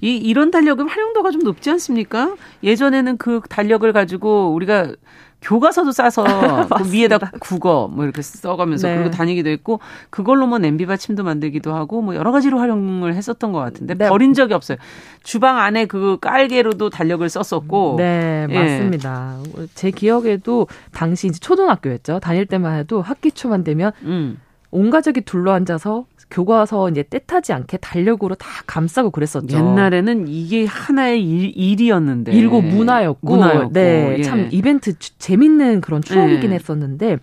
[0.00, 2.36] 이 이런 달력은 활용도가 좀 높지 않습니까?
[2.62, 4.92] 예전에는 그 달력을 가지고 우리가
[5.40, 6.24] 교과서도 싸서
[6.76, 8.96] 그 위에다 국어 뭐 이렇게 써가면서 네.
[8.96, 9.80] 그리고 다니기도 했고
[10.10, 14.08] 그걸로 뭐 냄비 받침도 만들기도 하고 뭐 여러 가지로 활용을 했었던 것 같은데 네.
[14.08, 14.78] 버린 적이 없어요.
[15.22, 17.96] 주방 안에 그 깔개로도 달력을 썼었고.
[17.98, 18.54] 네 예.
[18.54, 19.38] 맞습니다.
[19.74, 22.20] 제 기억에도 당시 이제 초등학교였죠.
[22.20, 24.38] 다닐 때만 해도 학기 초만 되면 음.
[24.70, 29.56] 온 가족이 둘러앉아서 교과서 이제 때타지 않게 달력으로 다 감싸고 그랬었죠.
[29.56, 34.22] 옛날에는 이게 하나의 일, 이었는데 일고 문화였고, 문화였고 네, 예.
[34.22, 36.56] 참 이벤트 재밌는 그런 추억이긴 예.
[36.56, 37.18] 했었는데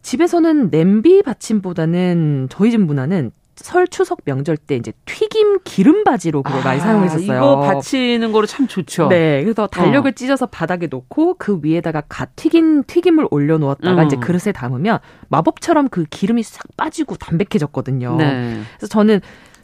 [0.00, 6.60] 집에서는 냄비 받침보다는 저희 집 문화는 설 추석 명절 때 이제 튀김 기름 바지로 그걸
[6.60, 7.36] 아, 많이 사용했었어요.
[7.36, 9.08] 이거 받치는 거로 참 좋죠.
[9.08, 10.12] 네, 그래서 달력을 어.
[10.12, 14.06] 찢어서 바닥에 놓고 그 위에다가 갓 튀긴 튀김을 올려 놓았다가 음.
[14.06, 14.98] 이제 그릇에 담으면
[15.28, 18.16] 마법처럼 그 기름이 싹 빠지고 담백해졌거든요.
[18.16, 18.60] 네.
[18.76, 19.20] 그래서 저는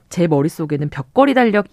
[0.09, 1.67] 제 머릿속에는 벽걸이 달력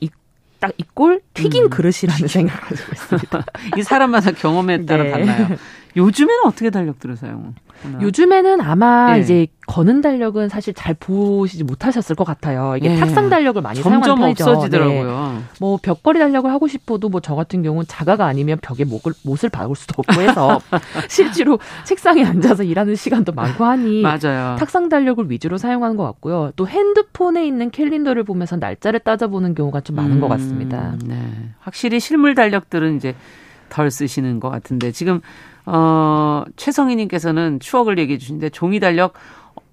[0.59, 1.69] 딱이꼴 튀긴 음.
[1.69, 3.45] 그릇이라는 생각을 가지고 있습니다.
[3.77, 5.11] 이 사람마다 경험에 따라 네.
[5.11, 5.47] 달라요.
[5.95, 7.55] 요즘에는 어떻게 달력들을 사용?
[8.01, 9.21] 요즘에는 아마 네.
[9.21, 12.75] 이제 거는 달력은 사실 잘 보시지 못하셨을 것 같아요.
[12.75, 12.97] 이게 네.
[12.97, 14.43] 탁상 달력을 많이 사용하는 편이죠.
[14.49, 15.33] 없어지더라고요.
[15.37, 15.43] 네.
[15.61, 19.75] 뭐 벽걸이 달력을 하고 싶어도 뭐 저 같은 경우는 자가가 아니면 벽에 목을 못을 박을
[19.75, 20.59] 수도 없고 해서
[21.09, 24.55] 실제로 책상에 앉아서 일하는 시간도 많고 하니 맞아요.
[24.57, 26.51] 탁상 달력을 위주로 사용하는 것 같고요.
[26.55, 30.95] 또 핸드폰에 있는 캘린더를 보면서 날짜를 따져보는 경우가 좀 많은 음, 것 같습니다.
[31.05, 31.17] 네.
[31.59, 33.15] 확실히 실물 달력들은 이제
[33.69, 35.21] 덜 쓰시는 것 같은데 지금
[35.71, 39.13] 어, 최성희님께서는 추억을 얘기해 주시는데 종이 달력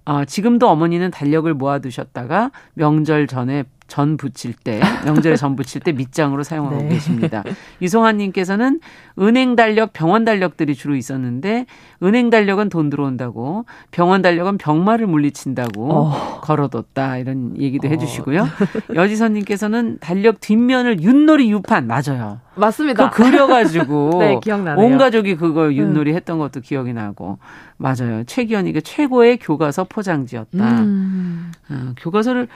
[0.05, 6.43] 어, 지금도 어머니는 달력을 모아두셨다가 명절 전에 전 붙일 때 명절에 전 붙일 때 밑장으로
[6.43, 6.89] 사용하고 네.
[6.89, 7.45] 계십니다.
[7.81, 8.81] 이송환님께서는
[9.19, 11.67] 은행 달력, 병원 달력들이 주로 있었는데
[12.03, 16.41] 은행 달력은 돈 들어온다고 병원 달력은 병마를 물리친다고 어.
[16.43, 17.91] 걸어뒀다 이런 얘기도 어.
[17.91, 18.47] 해주시고요.
[18.95, 22.41] 여지선님께서는 달력 뒷면을 윷놀이 유판 맞아요.
[22.57, 23.11] 맞습니다.
[23.11, 24.85] 그 그려가지고 네, 기억나네요.
[24.85, 26.17] 온 가족이 그거 윷놀이 음.
[26.17, 27.39] 했던 것도 기억이 나고
[27.77, 28.25] 맞아요.
[28.25, 30.81] 최기현이가 최고의 교과서 포장지였다.
[30.81, 31.53] 음.
[31.71, 32.49] 어, 교과서를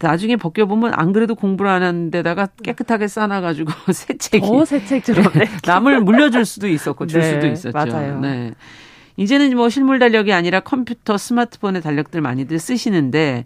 [0.00, 4.46] 나중에 벗겨보면 안 그래도 공부를 안 하는데다가 깨끗하게 싸놔가지고 새 책이.
[4.50, 5.32] 어, 새 책처럼.
[5.34, 5.46] 네.
[5.66, 7.72] 남을 물려줄 수도 있었고 줄 네, 수도 있었죠.
[7.76, 8.18] 맞아요.
[8.20, 8.52] 네.
[9.16, 13.44] 이제는 뭐 실물 달력이 아니라 컴퓨터, 스마트폰의 달력들 많이들 쓰시는데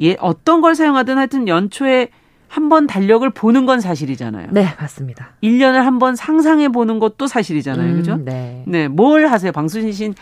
[0.00, 2.08] 예, 어떤 걸 사용하든 하여튼 연초에
[2.48, 4.48] 한 번 달력을 보는 건 사실이잖아요.
[4.52, 5.30] 네, 맞습니다.
[5.42, 7.90] 1년을 한 번 상상해 보는 것도 사실이잖아요.
[7.92, 8.16] 음, 그죠?
[8.16, 8.62] 네.
[8.68, 9.50] 네, 뭘 하세요?
[9.50, 10.14] 방수진 씨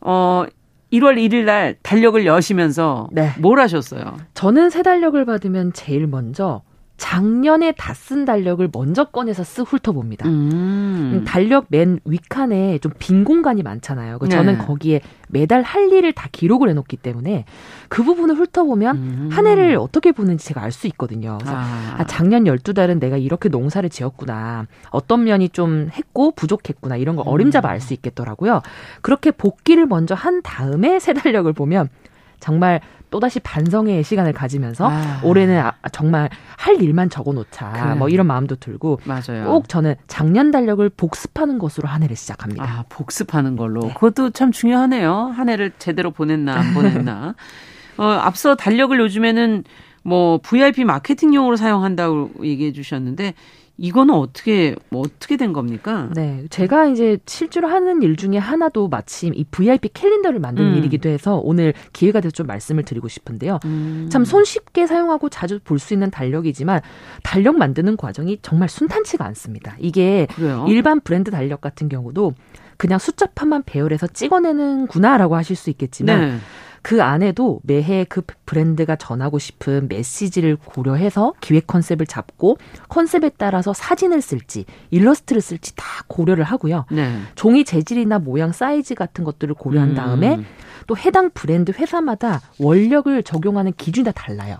[0.00, 0.44] 어,
[0.92, 3.30] 1월 1일 날 달력을 여시면서 네.
[3.38, 4.16] 뭘 하셨어요?
[4.34, 6.62] 저는 새 달력을 받으면 제일 먼저
[6.98, 10.26] 작년에 다 쓴 달력을 먼저 꺼내서 쓱 훑어봅니다.
[10.28, 10.50] 음.
[10.52, 11.24] 음.
[11.26, 14.18] 달력 맨 윗칸에 좀 빈 공간이 많잖아요.
[14.18, 14.64] 그 저는 네.
[14.64, 17.44] 거기에 매달 할 일을 다 기록을 해놓기 때문에
[17.88, 19.28] 그 부분을 훑어보면 음.
[19.32, 21.38] 한 해를 어떻게 보는지 제가 알 수 있거든요.
[21.38, 21.96] 그래서 아.
[21.98, 24.66] 아, 작년 12달은 내가 이렇게 농사를 지었구나.
[24.90, 26.96] 어떤 면이 좀 했고 부족했구나.
[26.96, 28.60] 이런 걸 어림잡아 알 수 있겠더라고요.
[29.02, 31.88] 그렇게 복귀를 먼저 한 다음에 새 달력을 보면
[32.40, 32.80] 정말
[33.10, 35.20] 또다시 반성의 시간을 가지면서 아.
[35.22, 37.94] 올해는 아, 정말 할 일만 적어놓자 그래.
[37.94, 39.46] 뭐 이런 마음도 들고 맞아요.
[39.46, 42.64] 꼭 저는 작년 달력을 복습하는 것으로 한 해를 시작합니다.
[42.64, 43.94] 아 복습하는 걸로 네.
[43.94, 45.32] 그것도 참 중요하네요.
[45.34, 47.34] 한 해를 제대로 보냈나 안 보냈나.
[47.98, 49.64] 어, 앞서 달력을 요즘에는
[50.02, 53.34] 뭐 VIP 마케팅용으로 사용한다고 얘기해 주셨는데
[53.80, 56.08] 이거는 어떻게 뭐 어떻게 된 겁니까?
[56.12, 60.76] 네, 제가 이제 실제로 하는 일 중에 하나도 마침 이 VIP 캘린더를 만드는 음.
[60.78, 63.60] 일이기도 해서 오늘 기회가 돼서 좀 말씀을 드리고 싶은데요.
[63.64, 64.08] 음.
[64.10, 66.80] 참 손쉽게 사용하고 자주 볼 수 있는 달력이지만
[67.22, 69.76] 달력 만드는 과정이 정말 순탄치가 않습니다.
[69.78, 70.66] 이게 그래요?
[70.68, 72.34] 일반 브랜드 달력 같은 경우도
[72.76, 76.20] 그냥 숫자판만 배열해서 찍어내는구나라고 하실 수 있겠지만.
[76.20, 76.38] 네.
[76.88, 82.56] 그 안에도 매해 그 브랜드가 전하고 싶은 메시지를 고려해서 기획 컨셉을 잡고
[82.88, 86.86] 컨셉에 따라서 사진을 쓸지 일러스트를 쓸지 다 고려를 하고요.
[86.90, 87.20] 네.
[87.34, 89.94] 종이 재질이나 모양 사이즈 같은 것들을 고려한 음.
[89.96, 90.46] 다음에 음.
[90.86, 94.56] 또 해당 브랜드 회사마다 원력을 적용하는 기준이 다 달라요.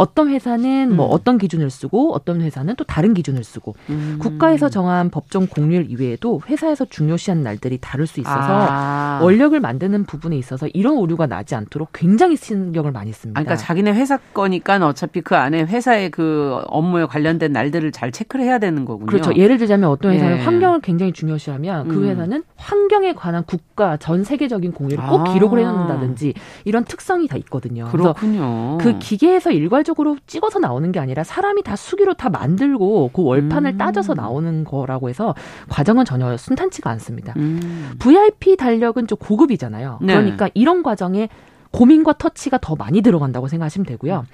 [0.00, 1.12] 어떤 회사는 뭐 음.
[1.12, 4.16] 어떤 기준을 쓰고 어떤 회사는 또 다른 기준을 쓰고 음.
[4.18, 9.20] 국가에서 정한 법정 공휴일 이외에도 회사에서 중요시한 날들이 다를 수 있어서 아.
[9.22, 13.38] 원력을 만드는 부분에 있어서 이런 오류가 나지 않도록 굉장히 신경을 많이 씁니다.
[13.38, 18.46] 아, 그러니까 자기네 회사 거니까 어차피 그 안에 회사의 그 업무에 관련된 날들을 잘 체크를
[18.46, 19.04] 해야 되는 거군요.
[19.04, 19.34] 그렇죠.
[19.36, 20.40] 예를 들자면 어떤 회사는 예.
[20.40, 22.04] 환경을 굉장히 중요시하면 그 음.
[22.04, 25.32] 회사는 환경에 관한 국가 전 세계적인 공휴일을 꼭 아.
[25.34, 26.32] 기록을 해놓는다든지
[26.64, 27.84] 이런 특성이 다 있거든요.
[27.90, 28.78] 그렇군요.
[28.80, 33.72] 그 기계에서 일괄적으로 일괄적으로 찍어서 나오는 게 아니라 사람이 다 수기로 다 만들고 그 월판을
[33.72, 33.78] 음.
[33.78, 35.34] 따져서 나오는 거라고 해서
[35.68, 37.34] 과정은 전혀 순탄치가 않습니다.
[37.36, 37.92] 음.
[37.98, 39.98] VIP 달력은 좀 고급이잖아요.
[40.02, 40.14] 네.
[40.14, 41.28] 그러니까 이런 과정에
[41.72, 44.24] 고민과 터치가 더 많이 들어간다고 생각하시면 되고요.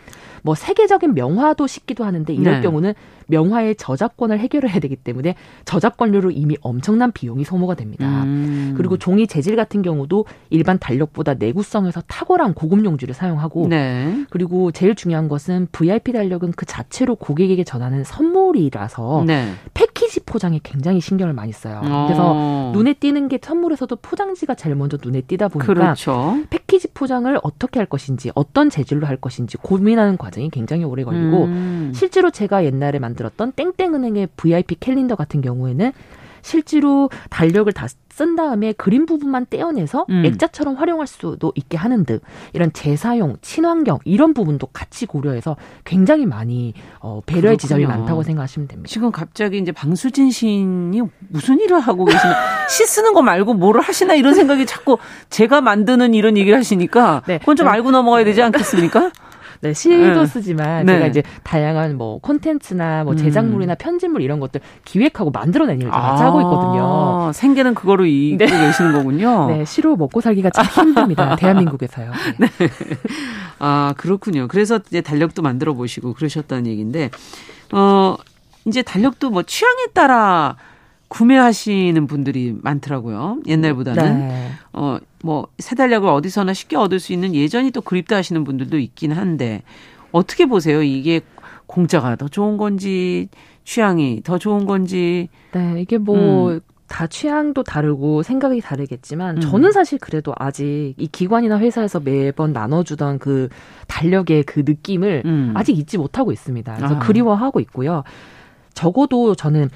[0.42, 2.60] 뭐 세계적인 명화도 싣기도 하는데 이럴 네.
[2.60, 2.94] 경우는
[3.26, 5.34] 명화의 저작권을 해결해야 되기 때문에
[5.64, 8.22] 저작권료로 이미 엄청난 비용이 소모가 됩니다.
[8.22, 8.74] 음.
[8.76, 14.24] 그리고 종이 재질 같은 경우도 일반 달력보다 내구성에서 탁월한 고급 용지를 사용하고 네.
[14.30, 19.52] 그리고 제일 중요한 것은 VIP 달력은 그 자체로 고객에게 전하는 선물이라서 네.
[19.74, 21.80] 패키지 포장에 굉장히 신경을 많이 써요.
[21.82, 22.70] 그래서 어.
[22.72, 26.38] 눈에 띄는 게 선물에서도 포장지가 제일 먼저 눈에 띄다 보니까 그렇죠.
[26.50, 31.44] 패키지 포장 을 어떻게 할 것인지 어떤 재질로 할 것인지 고민하는 과정이 굉장히 오래 걸리고
[31.44, 31.92] 음.
[31.94, 35.92] 실제로 제가 옛날에 만들었던 땡땡은행의 VIP 캘린더 같은 경우에는
[36.42, 40.24] 실제로 달력을 다 쓴 다음에 그림 부분만 떼어내서 음.
[40.24, 42.18] 액자처럼 활용할 수도 있게 하는 등
[42.54, 47.58] 이런 재사용, 친환경 이런 부분도 같이 고려해서 굉장히 많이 어, 배려의 그렇군요.
[47.58, 48.88] 지점이 많다고 생각하시면 됩니다.
[48.88, 50.98] 지금 갑자기 이제 방수진 시인이
[51.28, 52.34] 무슨 일을 하고 계시나
[52.70, 54.96] 시 쓰는 거 말고 뭐를 하시나 이런 생각이 자꾸
[55.28, 57.36] 제가 만드는 이런 얘기를 하시니까 네.
[57.36, 59.10] 그건 좀 알고 넘어가야 되지 않겠습니까?
[59.60, 60.26] 네, 시도 네.
[60.26, 60.94] 쓰지만 네.
[60.94, 63.16] 제가 이제 다양한 뭐 콘텐츠나 뭐 음.
[63.16, 67.32] 제작물이나 편집물 이런 것들 기획하고 만들어낸 일을 같이 아, 하고 있거든요.
[67.32, 68.66] 생계는 그거로 이끌고 네.
[68.66, 69.46] 계시는 거군요.
[69.50, 71.36] 네, 시로 먹고 살기가 참 힘듭니다.
[71.36, 72.12] 대한민국에서요.
[72.38, 72.46] 네.
[72.58, 72.68] 네.
[73.58, 74.48] 아, 그렇군요.
[74.48, 77.10] 그래서 이제 달력도 만들어 보시고 그러셨다는 얘기인데
[77.72, 78.16] 어
[78.64, 80.56] 이제 달력도 뭐 취향에 따라
[81.08, 83.40] 구매하시는 분들이 많더라고요.
[83.46, 84.18] 옛날보다는.
[84.28, 84.50] 네.
[84.72, 89.12] 어, 뭐, 새 달력을 어디서나 쉽게 얻을 수 있는 예전이 또 그립다 하시는 분들도 있긴
[89.12, 89.62] 한데,
[90.12, 90.82] 어떻게 보세요?
[90.82, 91.20] 이게
[91.66, 93.28] 공짜가 더 좋은 건지,
[93.64, 95.28] 취향이 더 좋은 건지.
[95.52, 96.60] 네, 이게 뭐, 음.
[96.88, 99.40] 다 취향도 다르고 생각이 다르겠지만 음.
[99.40, 103.48] 저는 사실 그래도 아직 이 기관이나 회사에서 매번 나눠주던 그
[103.88, 105.52] 달력의 그 느낌을 음.
[105.56, 106.76] 아직 잊지 못하고 있습니다.
[106.76, 106.98] 그래서 아.
[107.00, 108.04] 그리워하고 있고요.
[108.72, 109.68] 적어도 저는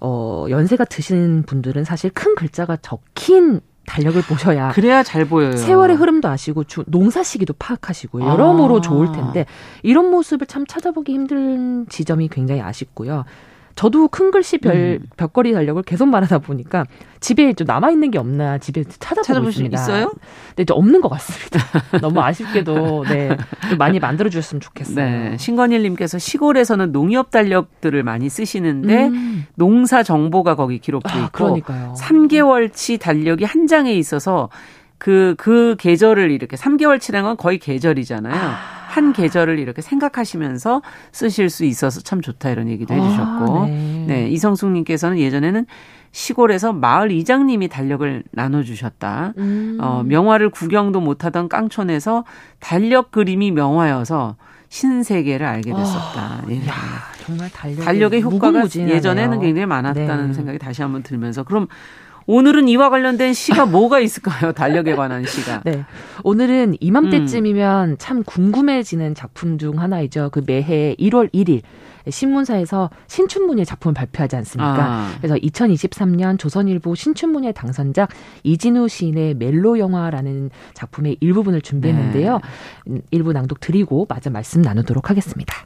[0.00, 5.56] 어 연세가 드신 분들은 사실 큰 글자가 적힌 달력을 보셔야 그래야 잘 보여요.
[5.56, 8.80] 세월의 흐름도 아시고 주, 농사 시기도 파악하시고 여러모로 아.
[8.80, 9.46] 좋을 텐데
[9.82, 13.24] 이런 모습을 참 찾아보기 힘든 지점이 굉장히 아쉽고요.
[13.78, 15.06] 저도 큰 글씨 별 음.
[15.16, 16.84] 벽걸이 달력을 계속 말하다 보니까
[17.20, 19.80] 집에 좀 남아 있는 게 없나 집에 찾아보고 있습니다.
[19.80, 20.12] 있어요?
[20.56, 21.60] 네, 없는 것 같습니다.
[22.02, 23.36] 너무 아쉽게도 네,
[23.70, 24.96] 좀 많이 만들어 주셨으면 좋겠어요.
[24.96, 29.46] 네, 신건일님께서 시골에서는 농협 달력들을 많이 쓰시는데 음.
[29.54, 31.94] 농사 정보가 거기 기록돼 아, 있고 그러니까요.
[31.96, 34.48] 3개월치 달력이 한 장에 있어서
[34.98, 38.34] 그, 그 계절을 이렇게 3개월치라는 건 거의 계절이잖아요.
[38.34, 38.77] 아.
[38.98, 40.82] 한 계절을 이렇게 생각하시면서
[41.12, 44.04] 쓰실 수 있어서 참 좋다 이런 얘기도 해주셨고, 아, 네.
[44.08, 45.66] 네 이성숙님께서는 예전에는
[46.10, 49.34] 시골에서 마을 이장님이 달력을 나눠주셨다.
[49.38, 49.78] 음.
[49.80, 52.24] 어, 명화를 구경도 못하던 깡촌에서
[52.58, 54.34] 달력 그림이 명화여서
[54.68, 56.20] 신세계를 알게 됐었다.
[56.20, 56.66] 아, 예.
[56.66, 56.74] 야,
[57.24, 58.96] 정말 달력의, 달력의 효과가 무궁무진하네요.
[58.96, 60.32] 예전에는 굉장히 많았다는 네.
[60.32, 61.68] 생각이 다시 한번 들면서 그럼
[62.30, 64.52] 오늘은 이와 관련된 시가 뭐가 있을까요?
[64.52, 65.62] 달력에 관한 시가.
[65.64, 65.84] 네.
[66.24, 67.96] 오늘은 이맘때쯤이면 음.
[67.98, 70.28] 참 궁금해지는 작품 중 하나이죠.
[70.30, 71.62] 그 매해 1월 1일
[72.06, 74.76] 신문사에서 신춘문예 작품을 발표하지 않습니까?
[74.78, 75.10] 아.
[75.16, 78.10] 그래서 2023년 조선일보 신춘문예 당선작
[78.42, 82.40] 이진우 시인의 멜로 영화라는 작품의 일부분을 준비했는데요.
[82.86, 82.92] 네.
[82.92, 85.64] 음, 일부 낭독 드리고 마저 말씀 나누도록 하겠습니다.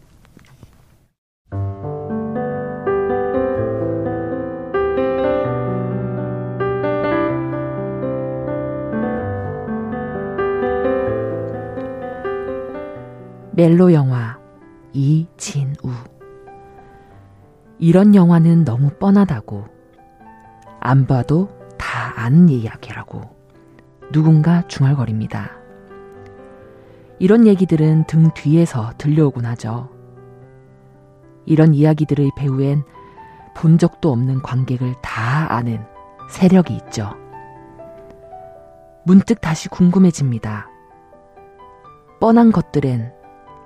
[13.54, 14.38] 멜로 영화
[14.94, 15.74] 이진우
[17.78, 19.66] 이런 영화는 너무 뻔하다고
[20.80, 23.20] 안 봐도 다 아는 이야기라고
[24.10, 25.50] 누군가 중얼거립니다.
[27.18, 29.90] 이런 얘기들은 등 뒤에서 들려오곤 하죠.
[31.44, 32.84] 이런 이야기들의 배후엔
[33.54, 35.84] 본 적도 없는 관객을 다 아는
[36.30, 37.10] 세력이 있죠.
[39.04, 40.68] 문득 다시 궁금해집니다.
[42.18, 43.21] 뻔한 것들엔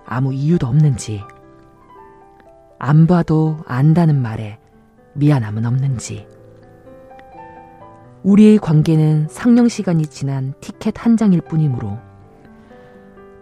[0.07, 1.23] 아무 이유도 없는지,
[2.79, 4.59] 안 봐도 안다는 말에
[5.15, 6.27] 미안함은 없는지,
[8.23, 11.99] 우리의 관계는 상영 시간이 지난 티켓 한 장일 뿐이므로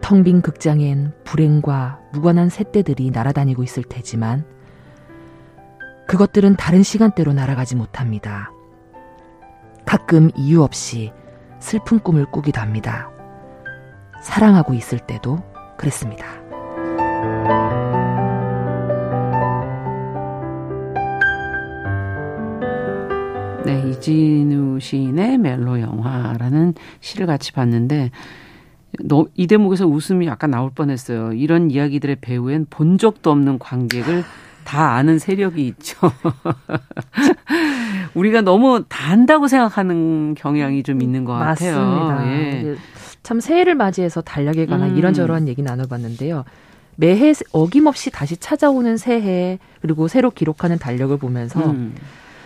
[0.02, 4.44] 텅 빈 극장엔 불행과 무관한 새떼들이 날아다니고 있을 테지만
[6.06, 8.50] 그것들은 다른 시간대로 날아가지 못합니다.
[9.86, 11.12] 가끔 이유 없이
[11.60, 13.10] 슬픈 꿈을 꾸기도 합니다.
[14.22, 15.38] 사랑하고 있을 때도
[15.78, 16.43] 그랬습니다.
[23.64, 28.10] 네, 이진우 시인의 멜로 영화라는 시를 같이 봤는데
[29.00, 31.32] 너, 이 대목에서 웃음이 약간 나올 뻔했어요.
[31.32, 34.22] 이런 이야기들의 배후엔 본 적도 없는 관객을
[34.64, 35.98] 다 아는 세력이 있죠.
[38.14, 41.76] 우리가 너무 다 안다고 생각하는 경향이 좀 있는 것 같아요.
[41.76, 42.26] 맞습니다.
[42.28, 42.76] 예.
[43.22, 44.96] 참 새해를 맞이해서 달력에 관한 음.
[44.96, 46.44] 이런저런 얘기 나눠봤는데요.
[46.96, 51.94] 매해 어김없이 다시 찾아오는 새해 그리고 새로 기록하는 달력을 보면서 음.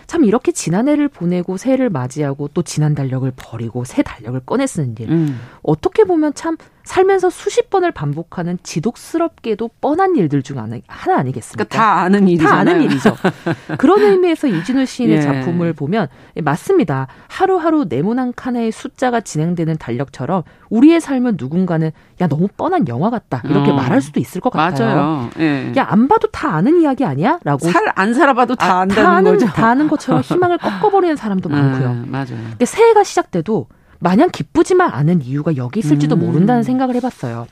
[0.09, 5.11] 참 이렇게 지난해를 보내고 새해를 맞이하고 또 지난 달력을 버리고 새 달력을 꺼내 쓰는 일.
[5.11, 5.39] 음.
[5.63, 10.77] 어떻게 보면 참 살면서 수십 번을 반복하는 지독스럽게도 뻔한 일들 중 하나,
[11.19, 11.65] 아니겠습니까?
[11.65, 12.55] 그러니까 다 아는 일이잖아요.
[12.55, 13.15] 다 아는 일이죠.
[13.77, 15.21] 그런 의미에서 이진우 시인의 예.
[15.21, 17.07] 작품을 보면 예, 맞습니다.
[17.29, 21.93] 하루하루 네모난 한 칸의 숫자가 진행되는 달력처럼 우리의 삶은 누군가는
[22.23, 23.75] 야 너무 뻔한 영화 같다 이렇게 어.
[23.75, 24.97] 말할 수도 있을 것 같아요.
[24.97, 25.31] 맞아요.
[25.39, 25.73] 예.
[25.77, 29.47] 야안 봐도 다 아는 이야기 아니야?라고 살 안 살아봐도 다 아, 안다는 다 아는, 거죠.
[29.47, 31.91] 다 아는 것 처럼 희망을 꺾어버리는 사람도 많고요.
[31.91, 32.27] 음, 맞아요.
[32.27, 33.67] 그러니까 새해가 시작돼도
[33.99, 36.21] 마냥 기쁘지만 않은 이유가 여기 있을지도 음.
[36.21, 37.47] 모른다는 생각을 해봤어요.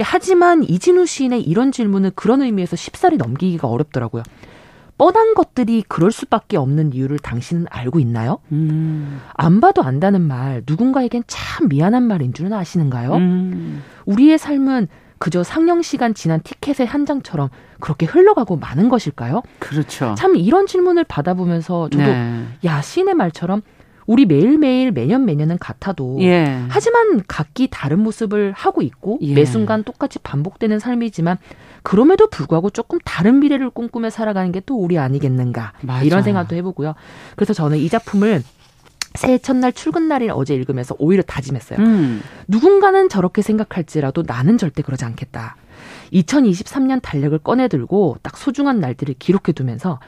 [0.00, 4.22] 하지만 이진우 시인의 이런 질문은 그런 의미에서 쉽사리 넘기기가 어렵더라고요.
[4.98, 8.38] 뻔한 것들이 그럴 수밖에 없는 이유를 당신은 알고 있나요?
[8.52, 9.20] 음.
[9.34, 13.14] 안 봐도 안다는 말 누군가에겐 참 미안한 말인 줄은 아시는가요?
[13.14, 13.82] 음.
[14.06, 14.88] 우리의 삶은
[15.18, 17.48] 그저 상영 시간 지난 티켓의 한 장처럼
[17.80, 19.42] 그렇게 흘러가고 마는 것일까요?
[19.58, 20.14] 그렇죠.
[20.16, 22.44] 참 이런 질문을 받아보면서 저도 네.
[22.64, 23.62] 야 시인의 말처럼
[24.06, 26.62] 우리 매일매일 매년 매년은 같아도 예.
[26.68, 29.34] 하지만 각기 다른 모습을 하고 있고 예.
[29.34, 31.38] 매 순간 똑같이 반복되는 삶이지만
[31.82, 36.02] 그럼에도 불구하고 조금 다른 미래를 꿈꾸며 살아가는 게 또 우리 아니겠는가 맞아.
[36.04, 36.94] 이런 생각도 해보고요.
[37.36, 38.42] 그래서 저는 이 작품을
[39.16, 41.78] 새해 첫날 출근 날인 어제 읽으면서 오히려 다짐했어요.
[41.78, 42.22] 음.
[42.48, 45.56] 누군가는 저렇게 생각할지라도 나는 절대 그러지 않겠다.
[46.12, 49.98] 2023년 달력을 꺼내들고 딱 소중한 날들을 기록해두면서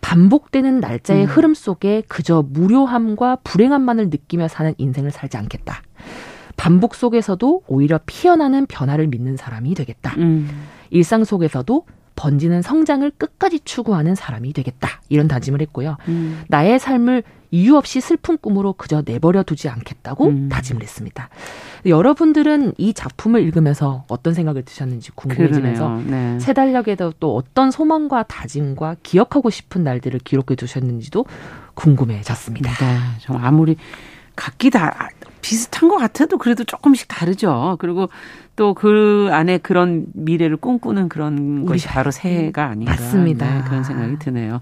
[0.00, 1.26] 반복되는 날짜의 음.
[1.26, 5.82] 흐름 속에 그저 무료함과 불행함만을 느끼며 사는 인생을 살지 않겠다.
[6.56, 10.14] 반복 속에서도 오히려 피어나는 변화를 믿는 사람이 되겠다.
[10.18, 10.48] 음.
[10.90, 11.84] 일상 속에서도
[12.16, 15.00] 번지는 성장을 끝까지 추구하는 사람이 되겠다.
[15.08, 15.96] 이런 다짐을 했고요.
[16.08, 16.42] 음.
[16.48, 20.48] 나의 삶을 이유 없이 슬픈 꿈으로 그저 내버려 두지 않겠다고 음.
[20.48, 21.28] 다짐을 했습니다.
[21.86, 26.38] 여러분들은 이 작품을 읽으면서 어떤 생각을 드셨는지 궁금해지면서 네.
[26.40, 31.24] 새 달력에도 또 어떤 소망과 다짐과 기억하고 싶은 날들을 기록해 두셨는지도
[31.74, 32.70] 궁금해졌습니다.
[32.70, 33.76] 네, 정말 아무리
[34.36, 35.08] 각기 다
[35.40, 37.76] 비슷한 것 같아도 그래도 조금씩 다르죠.
[37.78, 38.08] 그리고
[38.58, 42.92] 또 그 안에 그런 미래를 꿈꾸는 그런 것이 바로 새해가 아닌가.
[42.92, 43.54] 맞습니다.
[43.54, 44.60] 네, 그런 생각이 드네요.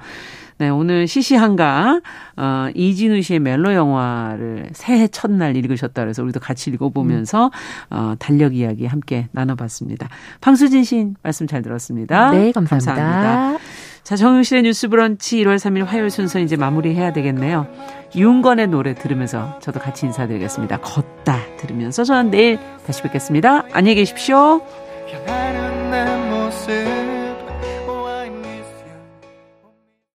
[0.59, 2.01] 네, 오늘 시시한가,
[2.37, 7.51] 어, 이진우 씨의 멜로 영화를 새해 첫날 읽으셨다 그래서 우리도 같이 읽어보면서,
[7.91, 10.09] 어, 달력 이야기 함께 나눠봤습니다.
[10.41, 12.31] 방수진 씨 말씀 잘 들었습니다.
[12.31, 12.95] 네, 감사합니다.
[12.95, 13.59] 감사합니다.
[14.07, 17.67] 자, 정용실의 뉴스 브런치 1월 3일 화요일 순서 이제 마무리해야 되겠네요.
[18.15, 20.79] 윤건의 노래 들으면서 저도 같이 인사드리겠습니다.
[20.79, 23.65] 걷다 들으면서 저는 내일 다시 뵙겠습니다.
[23.73, 24.63] 안녕히 계십시오.